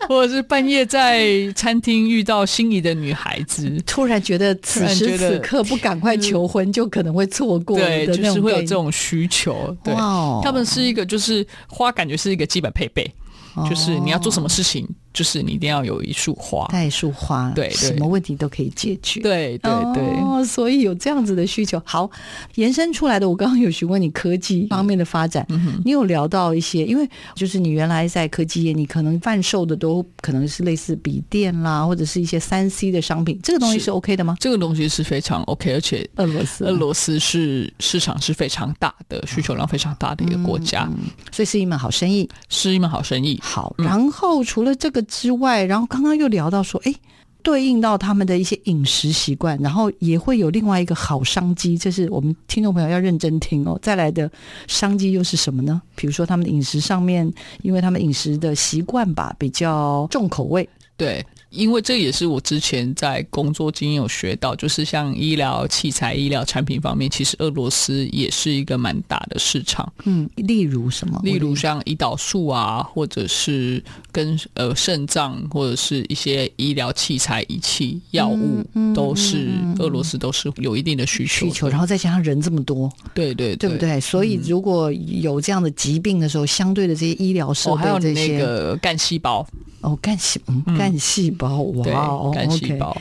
[0.08, 7.78] 或者是半夜在餐厅遇到心仪的女孩子，突然觉得此时此刻不赶快求婚，就可能会错过。
[7.78, 9.74] 对，就是会有这种需求。
[9.82, 9.94] 对，
[10.44, 13.10] 他们是一个，就是花，感觉是一个基本配备，
[13.70, 14.86] 就是你要做什么事情。
[15.14, 19.20] 就是你一定要有一束花，带一束花，对，什么问题都可以解决。
[19.22, 21.82] 对对对，哦，所以有这样子的需求。
[21.86, 22.10] 好，
[22.56, 33.92] 延伸出来的，我刚刚有询问你科技方面的发展，嗯、你有聊到一些，因为就是你原来在科技业，你可能贩售的都可能是类似笔电啦，或者是一些三 C 的商品，这个东西是。
[33.92, 34.38] OK 的吗？
[34.40, 36.64] 这个东西是非常 OK，而且俄罗斯。
[36.64, 43.38] 俄罗斯是市场是非常大的，需求量非常大的一个国家，嗯、所以是一门好生意，是一门好生意。
[43.44, 45.01] 好，然后除了这个。
[45.04, 46.94] 之外，然后刚刚又聊到说，哎，
[47.44, 53.78] 对应到他们的一些饮食习惯，然后也会有另外一个好商机，这是我们听众朋友要认真听哦。
[53.82, 54.30] 再来的
[54.68, 55.82] 商机又是什么呢？
[55.96, 61.26] 比如说他们的饮食上面，因为他们饮食的习惯吧，比较重口味，对。
[61.52, 69.92] 因为这也是我之前在工作经验有学到，就是像医疗器材、医疗产品方面，其实俄罗斯也是一个蛮大的市场。
[70.06, 71.20] 嗯，例如什么？
[71.24, 81.46] 例如像胰岛素啊，或者是跟呃肾脏或者是一些医疗器材、仪器、药物，都是俄罗斯都是有一定的需求。
[81.48, 84.00] 需求，然后再加上人这么多，对对对，对不对？
[84.00, 89.46] 所以如果有这样的疾病的时候，相对的这些医疗设备，还有那个干细胞。
[89.82, 92.96] 哦，干细嗯，干细胞，哇哦，干细胞。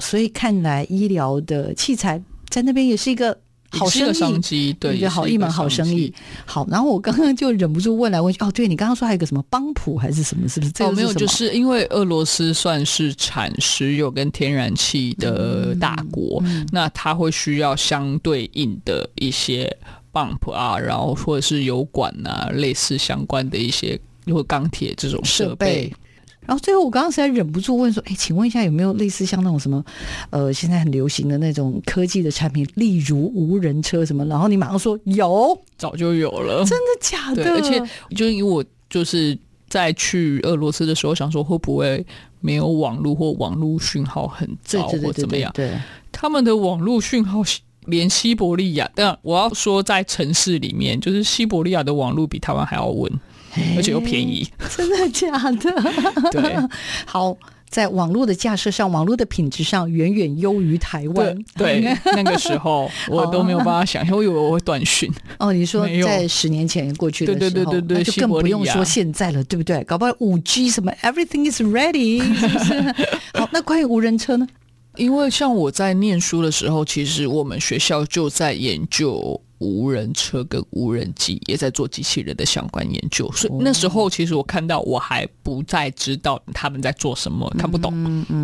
[0.00, 3.36] 所以看来医疗的器材在那边也是一个
[3.70, 4.12] 好生
[4.50, 6.12] 意，对，一个好一门好生意。
[6.44, 10.48] 好，然后我刚刚就忍不住问来问去，哦，对，你刚刚说还有个什么帮普还是什么？
[10.48, 10.72] 是不是？
[10.72, 19.76] 这个、是哦，没有，就是因为俄罗斯算是产石油跟天然气的大国，嗯嗯、那它会需要相对应的一些
[20.10, 25.92] 帮浦啊，然后或者是油管啊，类似相关的一些，如果钢铁这种设备。
[26.46, 29.84] 然后最后，我刚刚实在忍不住问说：“哎，请问一下，有没有类似像那种什么，
[30.30, 37.50] 呃，现在很流行的那种科技的产品，例如无人车什么？”然后你马上说：“有，早就有了。”真的假的？
[37.54, 37.82] 而且，
[38.14, 39.36] 就因为我就是
[39.68, 42.04] 在去俄罗斯的时候，想说会不会
[42.40, 45.50] 没有网络或网络讯号很糟或怎么样？
[45.54, 45.72] 对，
[46.12, 47.42] 他们的网络讯号
[47.86, 53.10] 连西伯利亚，但我要说在城市里面，就是西伯利亚的网络比台湾还要稳。
[53.76, 56.30] 而且又便宜，真的假的？
[56.30, 56.56] 对，
[57.06, 57.36] 好，
[57.68, 61.36] 在网络的架设上，网络的品质上远远优于台湾。
[61.56, 65.12] 对，对那个时候 我都没有办法想象，我以为我会断讯。
[65.38, 69.82] 哦，你说在十年前过去的时候，对对对对对，就更不用说现在了，对不对？
[69.84, 72.94] 搞不好五 G 什么，everything is ready， 是不是？
[73.34, 74.46] 好，那关于无人车呢？
[74.96, 79.40] 因为像我在念书的时候，其实我们学校就在研究。
[79.64, 87.92] 无人车跟无人机也在做机器人的相关研究，所以那时候其实我看到我还不再知道他们在做什么，看不懂。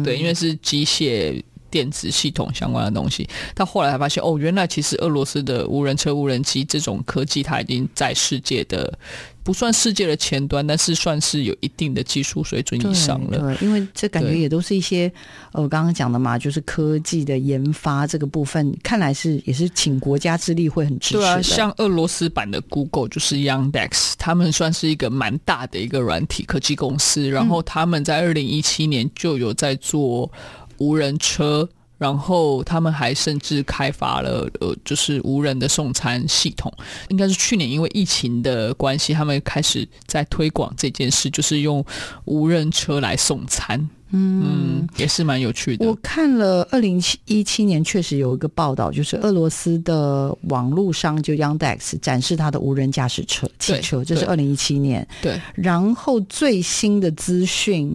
[0.02, 3.28] 对，因为是机械电子系统相关的东西。
[3.54, 8.98] 到后来才发现，哦，原来其实俄罗斯的无人车、无人机这种科技，它已经在世界的。
[9.42, 13.38] 不算世界的前端，但是算是有一定的技术水准以上了。
[13.38, 15.11] 对，对，因为这感觉也都是一些
[15.52, 21.20] 呃，我刚刚讲的嘛，就是科技的研发这个部分，看来是也是请国家之力会很支持的。
[21.20, 30.30] 对啊，像俄罗斯版的 Google 就是 Yandex，他们算是一个蛮大的一个软体科技公司，然后他们在二零一七年就有在做
[30.80, 31.68] 无人车。
[32.00, 36.72] 然后他们还甚至开发了呃，就是无人的送餐系统。
[37.10, 41.84] 应该是去年因为疫情的关系，他们开始在推广这件事，就是用
[42.24, 43.78] 无人车来送餐。
[44.12, 44.42] 嗯，
[44.80, 45.86] 嗯，也是蛮有趣的。
[45.86, 55.06] 我看了二零一七年确实有一个报道，就是俄罗斯的网络商就 Yandex 展示他的无人驾驶车汽车，这是二零一七年。
[55.20, 57.94] 对，然后最新的资讯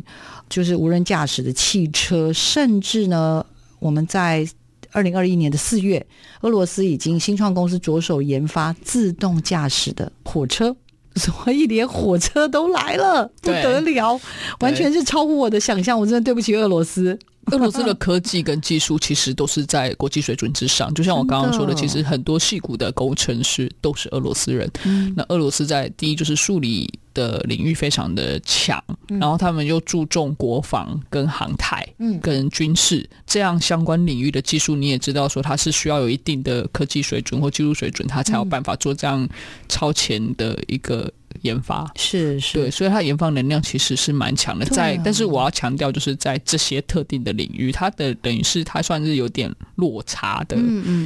[0.49, 3.45] 就是无人驾驶的汽车，甚至呢。
[3.79, 4.47] 我们在
[4.91, 6.03] 二零二一年的四月，
[6.41, 10.75] 俄罗斯已经新创公司着手研发自动驾驶的火车，
[11.15, 14.19] 所以连火车都来了，不得了，
[14.61, 15.99] 完全是超乎我的想象。
[15.99, 17.19] 我真的对不起俄罗斯。
[17.51, 24.69] 俄罗斯的科技跟技术其实都是在国际水准之上，就像我刚刚说的，其实很多戏骨的工程师都是俄罗斯人。
[25.15, 39.27] 那俄罗斯在第一就是数理的领域非常的强，然后他们又注重国防跟航太，嗯，跟军事这样相关领域的技术，你也知道说它是需要有一定的科技水准或技术水准，它才有办法做这样
[39.69, 41.11] 超前的一个。
[41.41, 44.65] 研发是是，对，所以它研发能量其实是蛮强的。
[44.65, 50.57] 在，但是我要强调，就是在这些特定的领域，它的等于是它算是有点落差的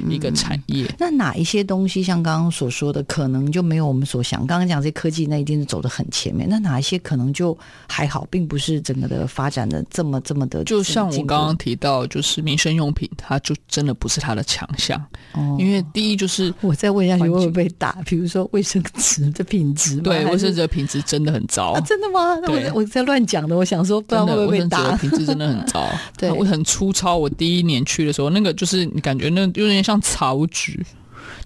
[0.09, 0.85] 一个产业。
[0.97, 4.45] 那哪一些东西，像刚刚所说的，可能就没有我们所想？
[4.47, 6.47] 刚刚讲这些科技，那一定是走的很前面。
[6.49, 10.63] 那哪一些可能就还好，并不是整个的发展的这么这么的？
[10.63, 14.99] 就像我刚刚提到，就是民生用品，它就真的不是它的强项。
[15.33, 17.91] 哦，因为第一就是我再问一下，你会不会被打？
[18.05, 20.18] 比如说卫生纸的品质，对。
[20.25, 21.81] 卫生纸的品质真的很糟啊！
[21.81, 22.37] 真的吗？
[22.41, 24.83] 那我我在乱讲的，我想说，不知道会不会被打。
[24.83, 27.15] 卫生纸的品质真的很糟， 对，我很粗糙。
[27.17, 30.79] 我第一年去的时候，那个就是你感觉那有点像草纸。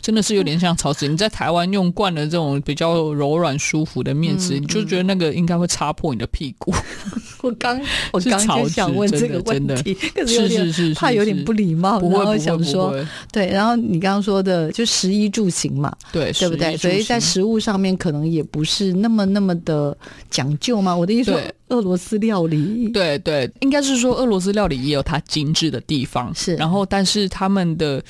[0.03, 6.73] 真的是有点像草纸，你在台湾用惯了这种比较柔软舒服的面纸，嗯，你就觉得那个应该会擦破你的屁股。
[7.41, 7.79] 我刚
[8.11, 12.93] 我刚就想问这个问题，可是有点怕有点不礼貌，然后想说
[13.31, 16.75] 对，然后你刚刚说的就食衣住行嘛，对，对不对？
[16.75, 19.97] 所以在食物上面可能也不是那么那么的
[20.29, 20.93] 讲究嘛。
[20.93, 28.03] 我的意思说，俄罗斯料理，对对，应该是说俄罗斯料理也有它精致的地方，是，然后但是他们的。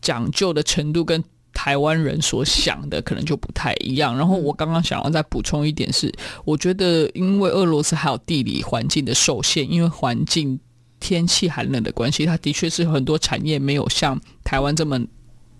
[0.00, 4.16] 讲究的程度跟台湾人所想的可能就不太一样。
[4.16, 6.12] 然后我刚刚想要再补充一点是，
[6.44, 10.58] 我觉得因为俄罗斯还有地理环境的受限，因为环境
[11.00, 14.98] 天气寒冷的关系，它的确是很多产业没有像台湾这么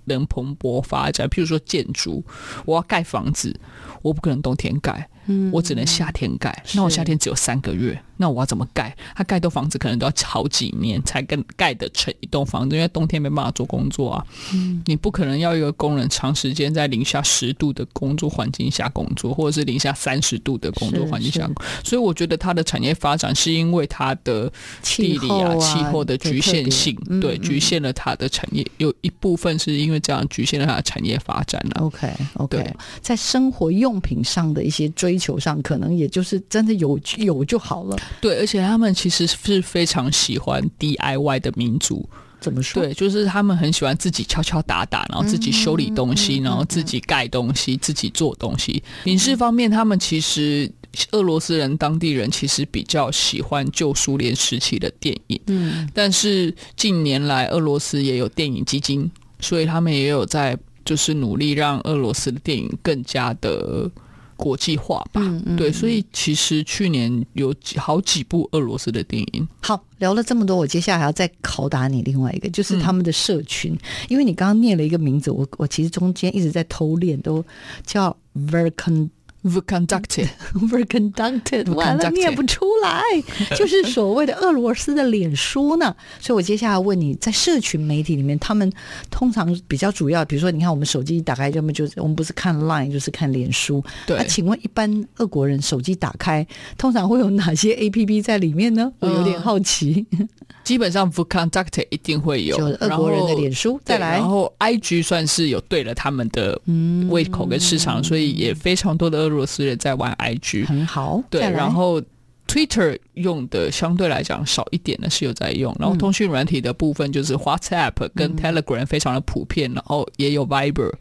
[0.04, 1.28] 能蓬勃发展。
[1.28, 2.24] 譬如说建筑，
[2.64, 3.58] 我要盖房子，
[4.02, 5.08] 我不可能冬天盖。
[5.52, 8.94] 我只能夏天盖，那我夏天只有三个月，那我要怎么盖？
[9.14, 14.26] 他盖栋房子可能都要好几年才跟盖得成一栋房子，因为冬天没办法做工作啊。
[14.52, 21.64] 嗯，你不可能要一个工人长时间在零下十度的工作环境下工作，或者是零下三十度的工作环境下工作。
[21.84, 24.50] 所以我觉得它的产业发展是因为它的
[24.82, 28.66] 地理啊、气候的局限性，对，局限了它的产业。
[28.78, 31.82] 有一部分是因为这样局限了它的产业发展了。
[31.82, 35.19] OK，OK，在生活用品上的一些追。
[35.20, 42.08] 球上可能也就是真的有有就好了，对，而且他们其实是非常喜欢 DIY 的民族。
[42.40, 42.82] 怎么说？
[42.82, 48.82] 对，就是他们很喜欢自己敲敲打打，然后自己修理东西，然后自己盖东西，自己做东西。
[49.04, 50.66] 影视方面，他们其实
[51.12, 63.90] 俄罗斯人当地人其实比较喜欢旧苏联时期的电影，嗯，但是近年来俄罗斯也有电影基金，所以他们也有在就是努力让俄罗斯的电影更加的。
[64.40, 69.46] 国际化吧，嗯嗯，对，所以其实去年有几好几部俄罗斯的电影。
[69.60, 77.44] 好，聊了这么多，我接下来还要再拷打你另外一个，就是他们的社群，嗯、因为你刚刚念了一个名字，我我其实中间一直在偷练，都
[77.84, 79.10] 叫 Verkon。
[79.42, 80.28] Verconducted，
[81.74, 83.02] 完了念不出来，
[83.56, 85.96] 就是所谓的俄罗斯的脸书呢。
[86.20, 88.70] 所以我接下来问你，在社群媒体里面，他们
[89.10, 93.82] 通常比较主要，比如说，你看我们手机一打开，要么就是我们不是看 Line，就是看脸书。
[94.06, 98.92] 对，那、啊、请问一般俄国人手机打开，通常会有哪些 APP 在里面呢？
[98.98, 100.04] 我有点好奇。
[100.10, 100.28] 嗯、
[100.64, 103.80] 基本上 Verconducted 一定会有，就是俄国人的脸书。
[103.86, 106.60] 再来，然后 IG 算是有对了他们的
[107.08, 109.29] 胃口跟市场，嗯、所以也非常多的。
[109.30, 111.22] 俄罗斯人在玩 IG，很好。
[111.30, 112.02] 对，然后
[112.46, 120.92] Twitter 用的相对来讲少一点的是有在用，然后通讯软体的部分就是 WhatsApp 跟 Telegram 非常的普遍，然后也有 Viber，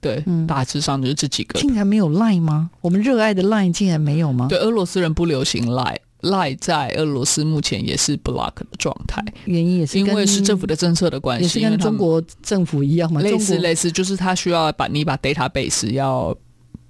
[0.00, 1.60] 对，嗯大致上就是这几个。
[1.60, 2.70] 竟然没有 Line 吗？
[2.80, 4.46] 我们热爱的 Line 竟然没有吗？
[4.48, 16.34] 对，俄罗斯人不流行 Line，Line 在俄罗斯目前也是 block 的状态，原因也是因为是政府的政策的关系，也是跟中国政府一样嘛，类似类似，就是他需要把你把 database 要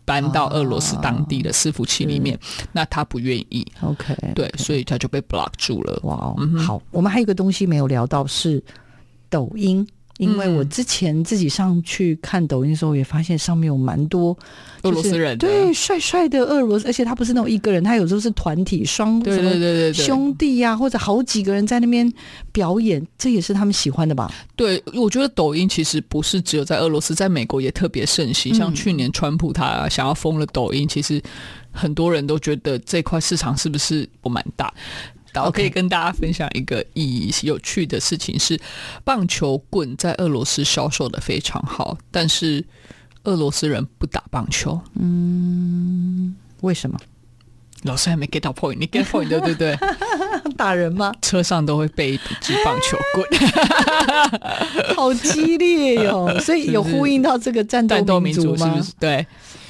[0.04, 2.38] 搬到俄罗斯当地的伺服器里面，
[2.72, 5.98] 那他不愿意，OK，对，所以他就被 block 住了。
[6.02, 8.62] 哇哦，嗯好，我们还有一个东西没有聊到是
[9.30, 9.86] 抖音。
[10.18, 14.36] 因为我之前自己上去看抖音的时候，也发现上面有蛮多
[14.82, 22.10] 俄罗斯人的对帅帅的俄罗斯，而且他不是那种一个人，他有时候是团体双对对对对对兄弟呀、啊，或者好几个人在那边
[22.52, 24.32] 表演，这也是他们喜欢的吧？
[24.54, 28.54] 对，我觉得抖音其实不是只有在俄罗斯，在美国也特别盛行。
[28.54, 31.20] 像去年川普他想要封了抖音，其实
[31.72, 34.72] 很多人都觉得这块市场是不是不蛮大？
[35.42, 38.60] 我可以跟大家分享一个意义有趣的事情是，
[39.04, 42.64] 棒球棍在俄罗斯销售的非常好，但是
[43.24, 44.80] 俄罗斯人不打棒球。
[44.94, 46.98] 嗯，为什么？
[47.84, 49.78] 老师还没 get 到 point，你 get point 对对对？
[50.56, 51.12] 打人吗？
[51.22, 53.26] 车上都会备一支棒球棍，
[54.94, 56.38] 好激烈哟、哦！
[56.40, 58.66] 所以有呼应到这个战斗民族吗？
[58.74, 58.92] 是不是？
[58.98, 59.26] 对。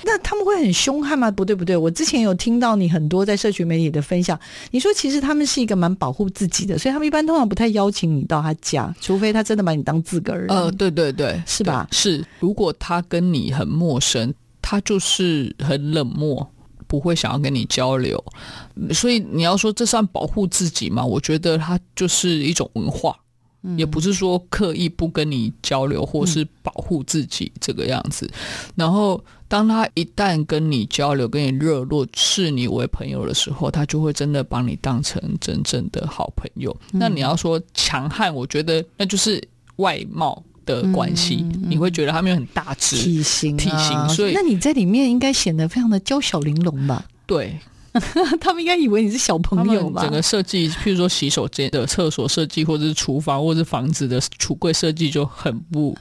[0.07, 1.31] 那他们会很凶悍吗？
[1.31, 4.39] 不对不对，我之前有听到你很多在社群媒体的分享，
[4.71, 10.45] 你说其实他们是一个蛮保护自己的，所以他们一般通常不太邀请你到他家，除非他真的把你当自个儿。
[10.51, 11.89] 呃，对对对，是吧？
[11.91, 16.47] 是，如果他跟你很陌生，他就是很冷漠，
[16.95, 18.23] 不会想要跟你交流。
[18.93, 21.05] 所以你要说这算保护自己吗？
[21.05, 23.17] 我觉得它就是一种文化。
[23.79, 28.31] 也不是说刻意不跟你交流，或是保护自己这个样子。
[28.75, 29.19] 然后，
[29.49, 36.77] 当他一旦跟你交流、跟你热络、视你为朋友的时候，他就会真的把你当成真正的好朋友。
[36.93, 39.43] 那你要说强悍，我觉得那就是
[39.77, 41.45] 外貌的关系。
[41.69, 47.05] 你会觉得他们有很大只体型、体型，所以那你在里面应该显得非常的娇小玲珑吧？
[47.27, 47.59] 对。
[48.41, 50.03] 他们应该以为你是小朋友吧？
[50.03, 55.97] 整个设计，譬如说洗手间的厕所设计，或者是厨房，或者是房子的橱柜设计，就 很不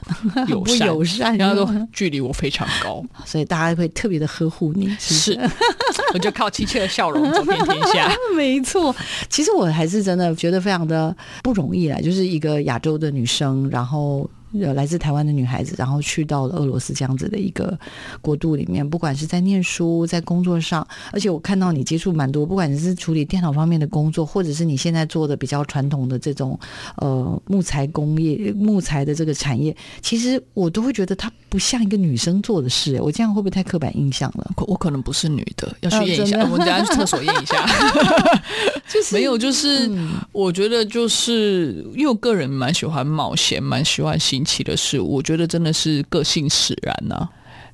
[0.48, 0.88] 友善。
[0.88, 4.88] 友善，然后都距离我非常高，所以大家会特别的呵护你。
[4.98, 5.40] 是，是，
[6.12, 8.12] 我就靠亲切的笑容走遍天下。
[8.36, 8.92] 没错，
[9.30, 14.28] 其实我还是真的觉得非常的不容易啦，就是一个亚洲的女生，然后。
[14.74, 17.76] 来自台湾的女孩子，然后去到了俄罗斯这样子的一个
[18.20, 26.58] 国度里面，不管是在念书，在工作上，而且我看到你接触蛮多，不管你是处理电脑方面的工作，或者是你现在做的比较传统的这种
[26.96, 33.00] 呃木材工业、木材的这个产业，其实我都会觉得它不像一个女生做的事。
[33.00, 34.50] 我这样会不会太刻板印象了？
[34.66, 37.64] 我可能不是女的，要去验一下，哦、我们等下去厕所验一下。
[38.86, 47.28] 就是没有，就是、嗯、我觉得就是因为我个人蛮喜欢冒险，蛮喜欢新奇的事，我觉得真的是个性使然呐、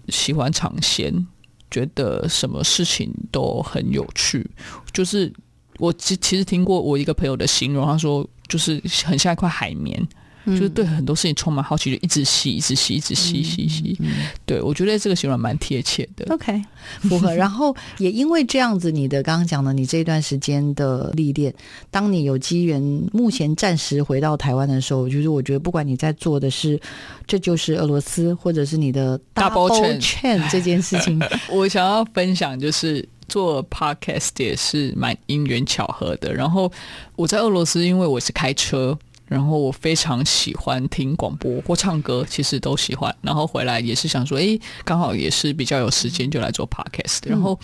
[0.09, 1.27] 喜欢尝鲜，
[1.71, 4.49] 觉得什么事情都很有趣。
[4.93, 5.33] 就是
[5.79, 10.07] 我其其实听过我一个朋友的形容，他说就是很像一块海绵。
[10.47, 13.99] 就是对很多事情充满好奇，就一直吸，一直吸，一直吸，吸吸。
[14.47, 16.33] 对，我觉得这个形容蛮贴切的。
[16.35, 16.63] OK，
[17.03, 17.35] 符合。
[17.35, 21.55] 然后也因为这样子，你的刚刚讲的，你这一段时间的历练，
[21.91, 22.81] 当你有机缘，
[23.13, 26.81] 目前暂时回到台湾的时候，就是我觉得，不管你在做的是，
[27.27, 31.21] 这就是俄罗斯，或者是你的 double chain 这件事情，
[31.53, 36.33] 我想要分享就是做 podcast 也是蛮因缘巧合的。
[36.33, 36.73] 然后
[37.17, 38.99] 我在俄罗斯，因为我是开车。
[39.31, 43.15] 然后我非常喜欢听广播或唱歌，其实都喜欢。
[43.23, 47.21] 然后回来也是想说，诶，刚好也是比较有时间，就来做 podcast。
[47.23, 47.59] 然后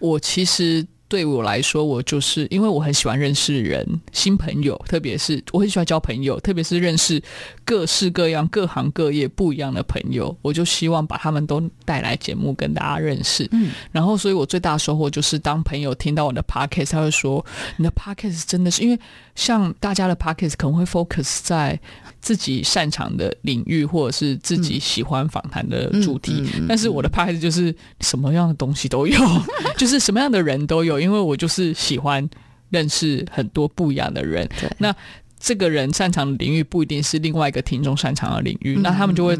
[0.00, 0.84] 我其实。
[1.14, 7.22] 对我来说，我就是因为我很喜欢认识人、新朋友，特别是我很喜欢交朋友，特别是认识
[7.64, 13.48] 各式各样、各行各业不一样的朋友，我就希望把他们都带来节目跟大家认识。
[13.52, 17.46] 嗯，然后所以我最大的收获就是，当朋友听到我的 podcast，他会说
[17.78, 18.98] ：“你的 podcast 真的是因为
[19.36, 21.78] 像大家的 podcast 可能会 focus 在。”
[22.24, 29.18] 自己擅长的领域，或者是自己喜欢访谈的主题，嗯嗯嗯、但是我的 podcast 就是什么样的东西都有，
[29.76, 32.28] 就是什么样的人都有，因为我就是喜欢
[32.70, 34.48] 认识很多不一样的人。
[34.78, 34.94] 那
[35.38, 39.38] 这个人擅长的领域不一定是另外一个听众擅长的领域，嗯、那他们就会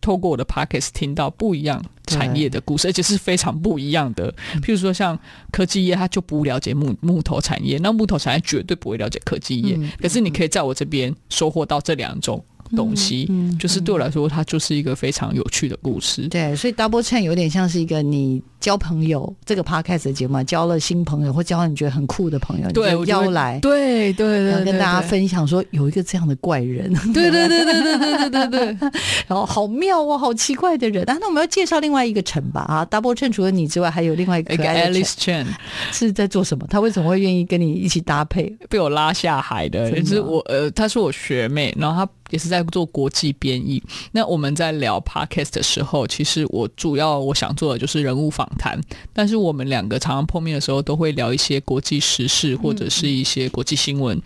[0.00, 4.32] 透过我的 podcast 听到不一样产业的故事，而且是非常不一样的。
[4.62, 5.18] 譬如说，像
[5.52, 9.76] 科技业，他就不了解木木头产业，那木头产业绝对不会了解科技业。
[9.78, 12.42] 嗯、可是你可以在我这边收获到这两种
[12.74, 13.28] 东西，
[13.60, 16.26] 就是对我来说，它就是一个非常有趣的故事。
[16.28, 18.42] 对，所以 Double Chain 有点像是一个你。
[18.66, 28.90] 交朋友，这个 podcast 的节目交了新朋友，或交了你觉得很酷的朋友，对，你就邀来，对对对，跟大家分享说有一个这样的怪人，对对对对对对对对对，
[29.28, 31.08] 然后 好妙哦，好奇怪的人。
[31.08, 35.46] 啊，那我们要介绍另外一个陈吧啊，Double Chen 除了你之外，还有另外一个 Alice Chen
[35.92, 36.66] 是在做什么？
[36.68, 38.52] 他为什么会愿意跟你一起搭配？
[38.68, 42.10] 被我拉下海的，就是我呃，她是我学妹，然后她。
[42.30, 43.80] 也是在做国际编译。
[44.10, 48.80] 那我们在聊 podcast 的时候，其实我主要我想做的就是人物访谈。
[49.12, 54.16] 但是我们两个常常碰面的时候，都会聊一些国际时事或者是一些国际新闻。
[54.16, 54.22] 嗯、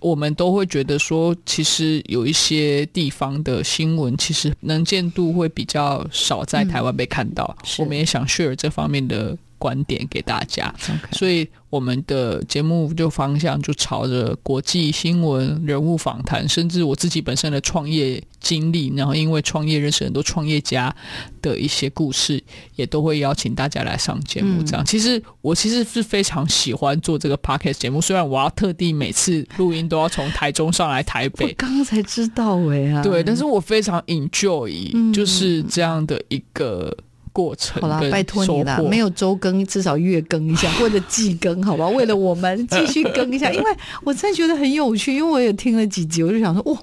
[0.00, 7.56] 我们都会觉得说，其实有一些地方的新闻，其实能见度会比较少在台湾被看到。
[7.60, 10.70] 嗯、我们也想 share 这方面的观点给大家.
[11.12, 20.94] 所以我们的节目就方向就朝着国际新闻、人物访谈，甚至我自己本身的创业经历，然后因为创业认识很多创业家
[21.40, 22.42] 的一些故事，
[22.76, 24.62] 也都会邀请大家来上节目。
[24.64, 34.70] 这样，嗯、其实我其实是非常喜欢做这个 podcast 节目，虽然我要特地每次录音都要从台中上来台北，我刚刚才知道哎啊，对，但是我非常 enjoy
[35.14, 36.94] 就是这样的一个。
[37.34, 41.86] 过程好啦，拜托你啦，没有周更，至少月更一下 或者季更，好吧？
[41.88, 43.70] 为了我们继续更一下， 因为
[44.04, 46.78] 我真的觉得很有趣，因为我也听了几集，我就想说，哇，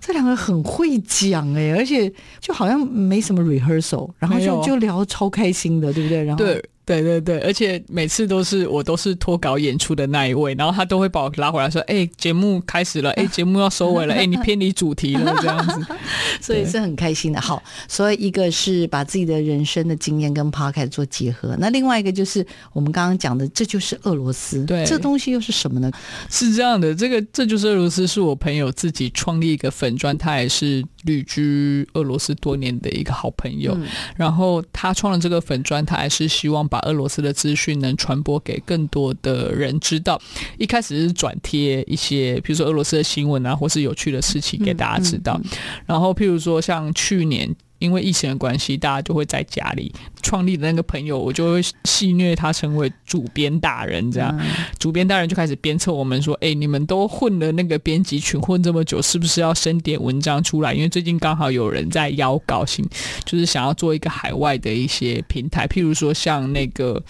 [0.00, 6.24] 这两个很会讲哎，而且就好像没什么 rehearsal，然后就就聊超开心的，对不对？
[6.24, 6.64] 然后对。
[6.90, 15.86] 对对对，而且每次都是我都是脱稿演出的那一位，然后他都会把我拉回来说：“哎，节目开始了，哎，节目要收尾了，哎，你偏离主题了。”这样子，
[16.42, 17.40] 所以是很开心的。
[17.40, 24.64] 好，所以一个是把自己的人生的经验跟 Podcast 做结合，那另外一个就是我们刚刚讲的，这就是俄罗斯。
[24.64, 25.88] 对，这东西又是什么呢？
[26.28, 33.74] 是这样的，这个这就是俄罗斯，是我朋友自己创立一个粉砖，他也是旅居俄罗斯多年的一个好朋友。
[33.76, 33.86] 嗯、
[34.16, 40.20] 然后他创了这个粉砖，他还是希望把俄罗斯的资讯能传播给更多的人知道。
[40.58, 45.38] 一开始是转贴一些，比如说俄罗斯的新闻啊，或是有趣的事情给大家知道。
[45.38, 47.54] 嗯嗯嗯、然后，譬如说像去年。
[47.80, 49.90] 因为疫情的关系，大家就会在家里
[50.22, 54.46] 创立的那个朋友，我就会戏虐他成为主编大人，这样，嗯、
[54.78, 60.74] 主编大人就开始鞭策我们说：“哎，你们都混了那个编辑群混这么久，是不是要生点文章出来？
[60.74, 62.86] 因为最近刚好有人在邀稿型，
[63.24, 67.02] 就是想要做一个海外的一些平台，譬如说像那个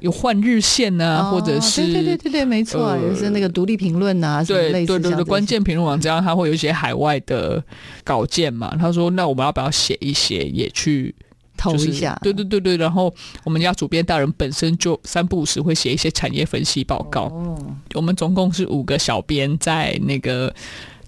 [0.00, 7.62] 有换日线啊，哦、或者是对对对对对，没错，呃、也是那个独立评论啊，对对对对，关键评论网这样，他会有一些海外的
[8.02, 8.76] 稿件嘛。
[8.76, 10.16] 他说：那我们要不要写一？
[10.16, 11.14] 写也去
[11.56, 13.12] 投一下，对对对对，然后
[13.44, 17.22] 我们家主编大人本身就三不五时会写一些产业分析报告。
[17.22, 17.58] 哦，
[17.94, 20.54] 我们总共是五个小编在那个，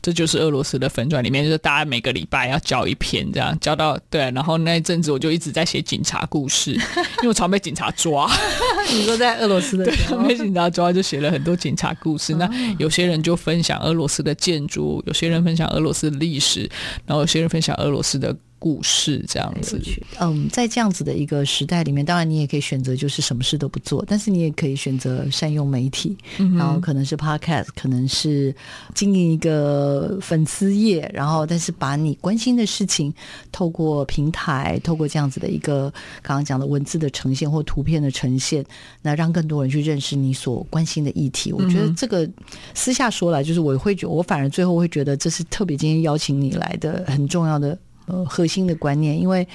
[0.00, 4.22] 这就是俄罗斯的粉转里面，就是大家每个礼拜要交一篇，这样交到对。
[4.30, 8.30] 然后那一阵子我就一直在写警察故事，因为我常被警察抓。
[8.90, 12.34] 你说在俄罗斯的时候，被警察抓就写了很多警察故事。
[12.34, 16.68] 那有些人就分享俄罗斯的建筑，有些人分享俄罗斯的历史，
[17.04, 18.34] 然后有些人分享俄罗斯的。
[18.58, 19.80] 故事这样子，
[20.20, 28.54] 嗯，在这样子的一个时代里面，当然你也可以选择就是什么事都不做，但是你也可以选择善用媒体，嗯、然后可能是 podcast，可能是
[28.94, 33.12] 经营一个粉丝页，然后但是把你关心的事情
[33.52, 35.90] 透过平台，透过这样子的一个
[36.22, 38.64] 刚刚讲的文字的呈现或图片的呈现，
[39.02, 41.52] 那让更多人去认识你所关心的议题。
[41.52, 42.28] 我觉得这个
[42.74, 47.78] 私下说来，就是我会觉得，我反而最后会觉得这是特别今天邀请你来的很重要的。
[48.08, 49.46] 呃，核心的观念，因为，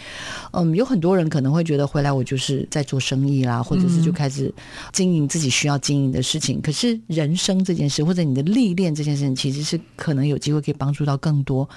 [0.52, 4.54] 嗯，有很多人可能会觉得回来我就是在做生意啦，或者是就开始
[4.92, 6.60] 经营自己需要经营的事情。
[6.60, 11.68] 嗯、可是人生这件事，或者你的历练这件事情，其实是可能有机会可以帮助到更多。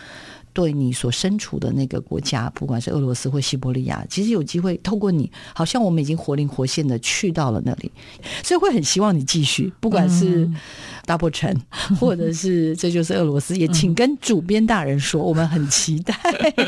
[0.57, 7.93] 对你所身处的那个国家，不管是俄罗斯或西伯利亚，其实有机会透过你，好像我们已经活灵活现的去到了那里，
[8.43, 10.51] 所以会很希望你继续，不管是
[11.07, 11.59] Double Chen，
[12.01, 16.19] 或者是这就是俄罗斯，也请跟主编大人说，我们很期待。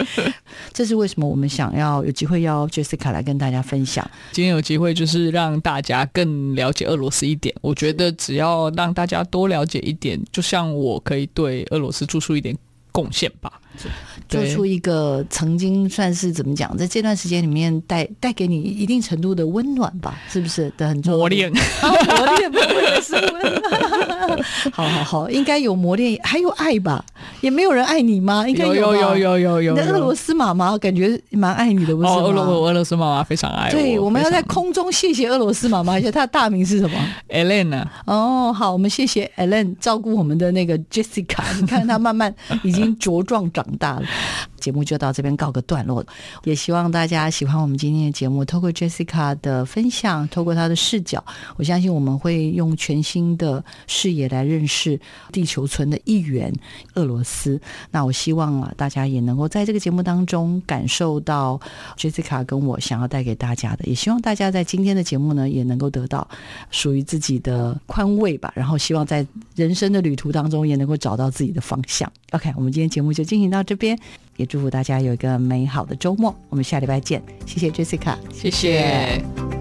[0.74, 4.06] 这是为什么我们想要有机会要 Jessica 来跟大家分享。
[4.32, 12.54] 今天有机会就是让大家更了解俄罗斯一点，我觉得只要让大家多了解一点，就像我可以对俄罗斯做出一点
[12.92, 13.58] 贡献吧。
[14.28, 20.72] 做出一个曾经算是怎么讲，在这段时间里面带带给你一定程度的温暖吧，是不是？
[20.76, 23.68] 的很磨练，磨练不会是温暖。
[24.72, 27.02] 好好好，应该有磨练，还有爱吧？
[27.40, 28.46] 也没有人爱你吗？
[28.46, 29.72] 应该有有有有有有。
[29.74, 32.14] 你的俄罗斯妈妈感觉蛮爱你的，不是吗？
[32.16, 33.72] 俄罗俄罗斯妈妈非常爱我。
[33.72, 36.98] 对，我们要在空中谢谢俄罗斯妈妈而且，她的大名是什么
[37.30, 37.86] ？Elena。
[38.04, 41.42] 哦，好，我们谢谢 Elena 照顾我们的那个 Jessica。
[41.60, 44.06] 你看她慢慢已经茁壮长长大了。
[44.58, 46.04] 节目就到这边告个段落，
[46.44, 48.44] 也希望大家喜欢我们今天的节目。
[48.44, 51.24] 透过 Jessica 的分享，透过她的视角，
[51.56, 54.98] 我相信我们会用全新的视野来认识
[55.30, 56.52] 地球村的一员——
[56.94, 57.60] 俄罗斯。
[57.90, 61.60] 那我希望啊，大家也能够在这个节目当中感受到
[61.96, 63.84] Jessica 跟我想要带给大家的。
[63.84, 66.26] 也希望大家在今天的节目呢，也能够得到
[66.70, 68.52] 属于自己的宽慰吧。
[68.56, 72.10] 然后希望在人生的旅途当中，也能够找到自己的方向。
[72.32, 73.98] OK，我们今天节目就进行到到这边。
[74.36, 77.20] 也祝福大家有一个美好的周末，我们下礼拜见。
[77.44, 79.57] 谢谢 Jessica，谢谢。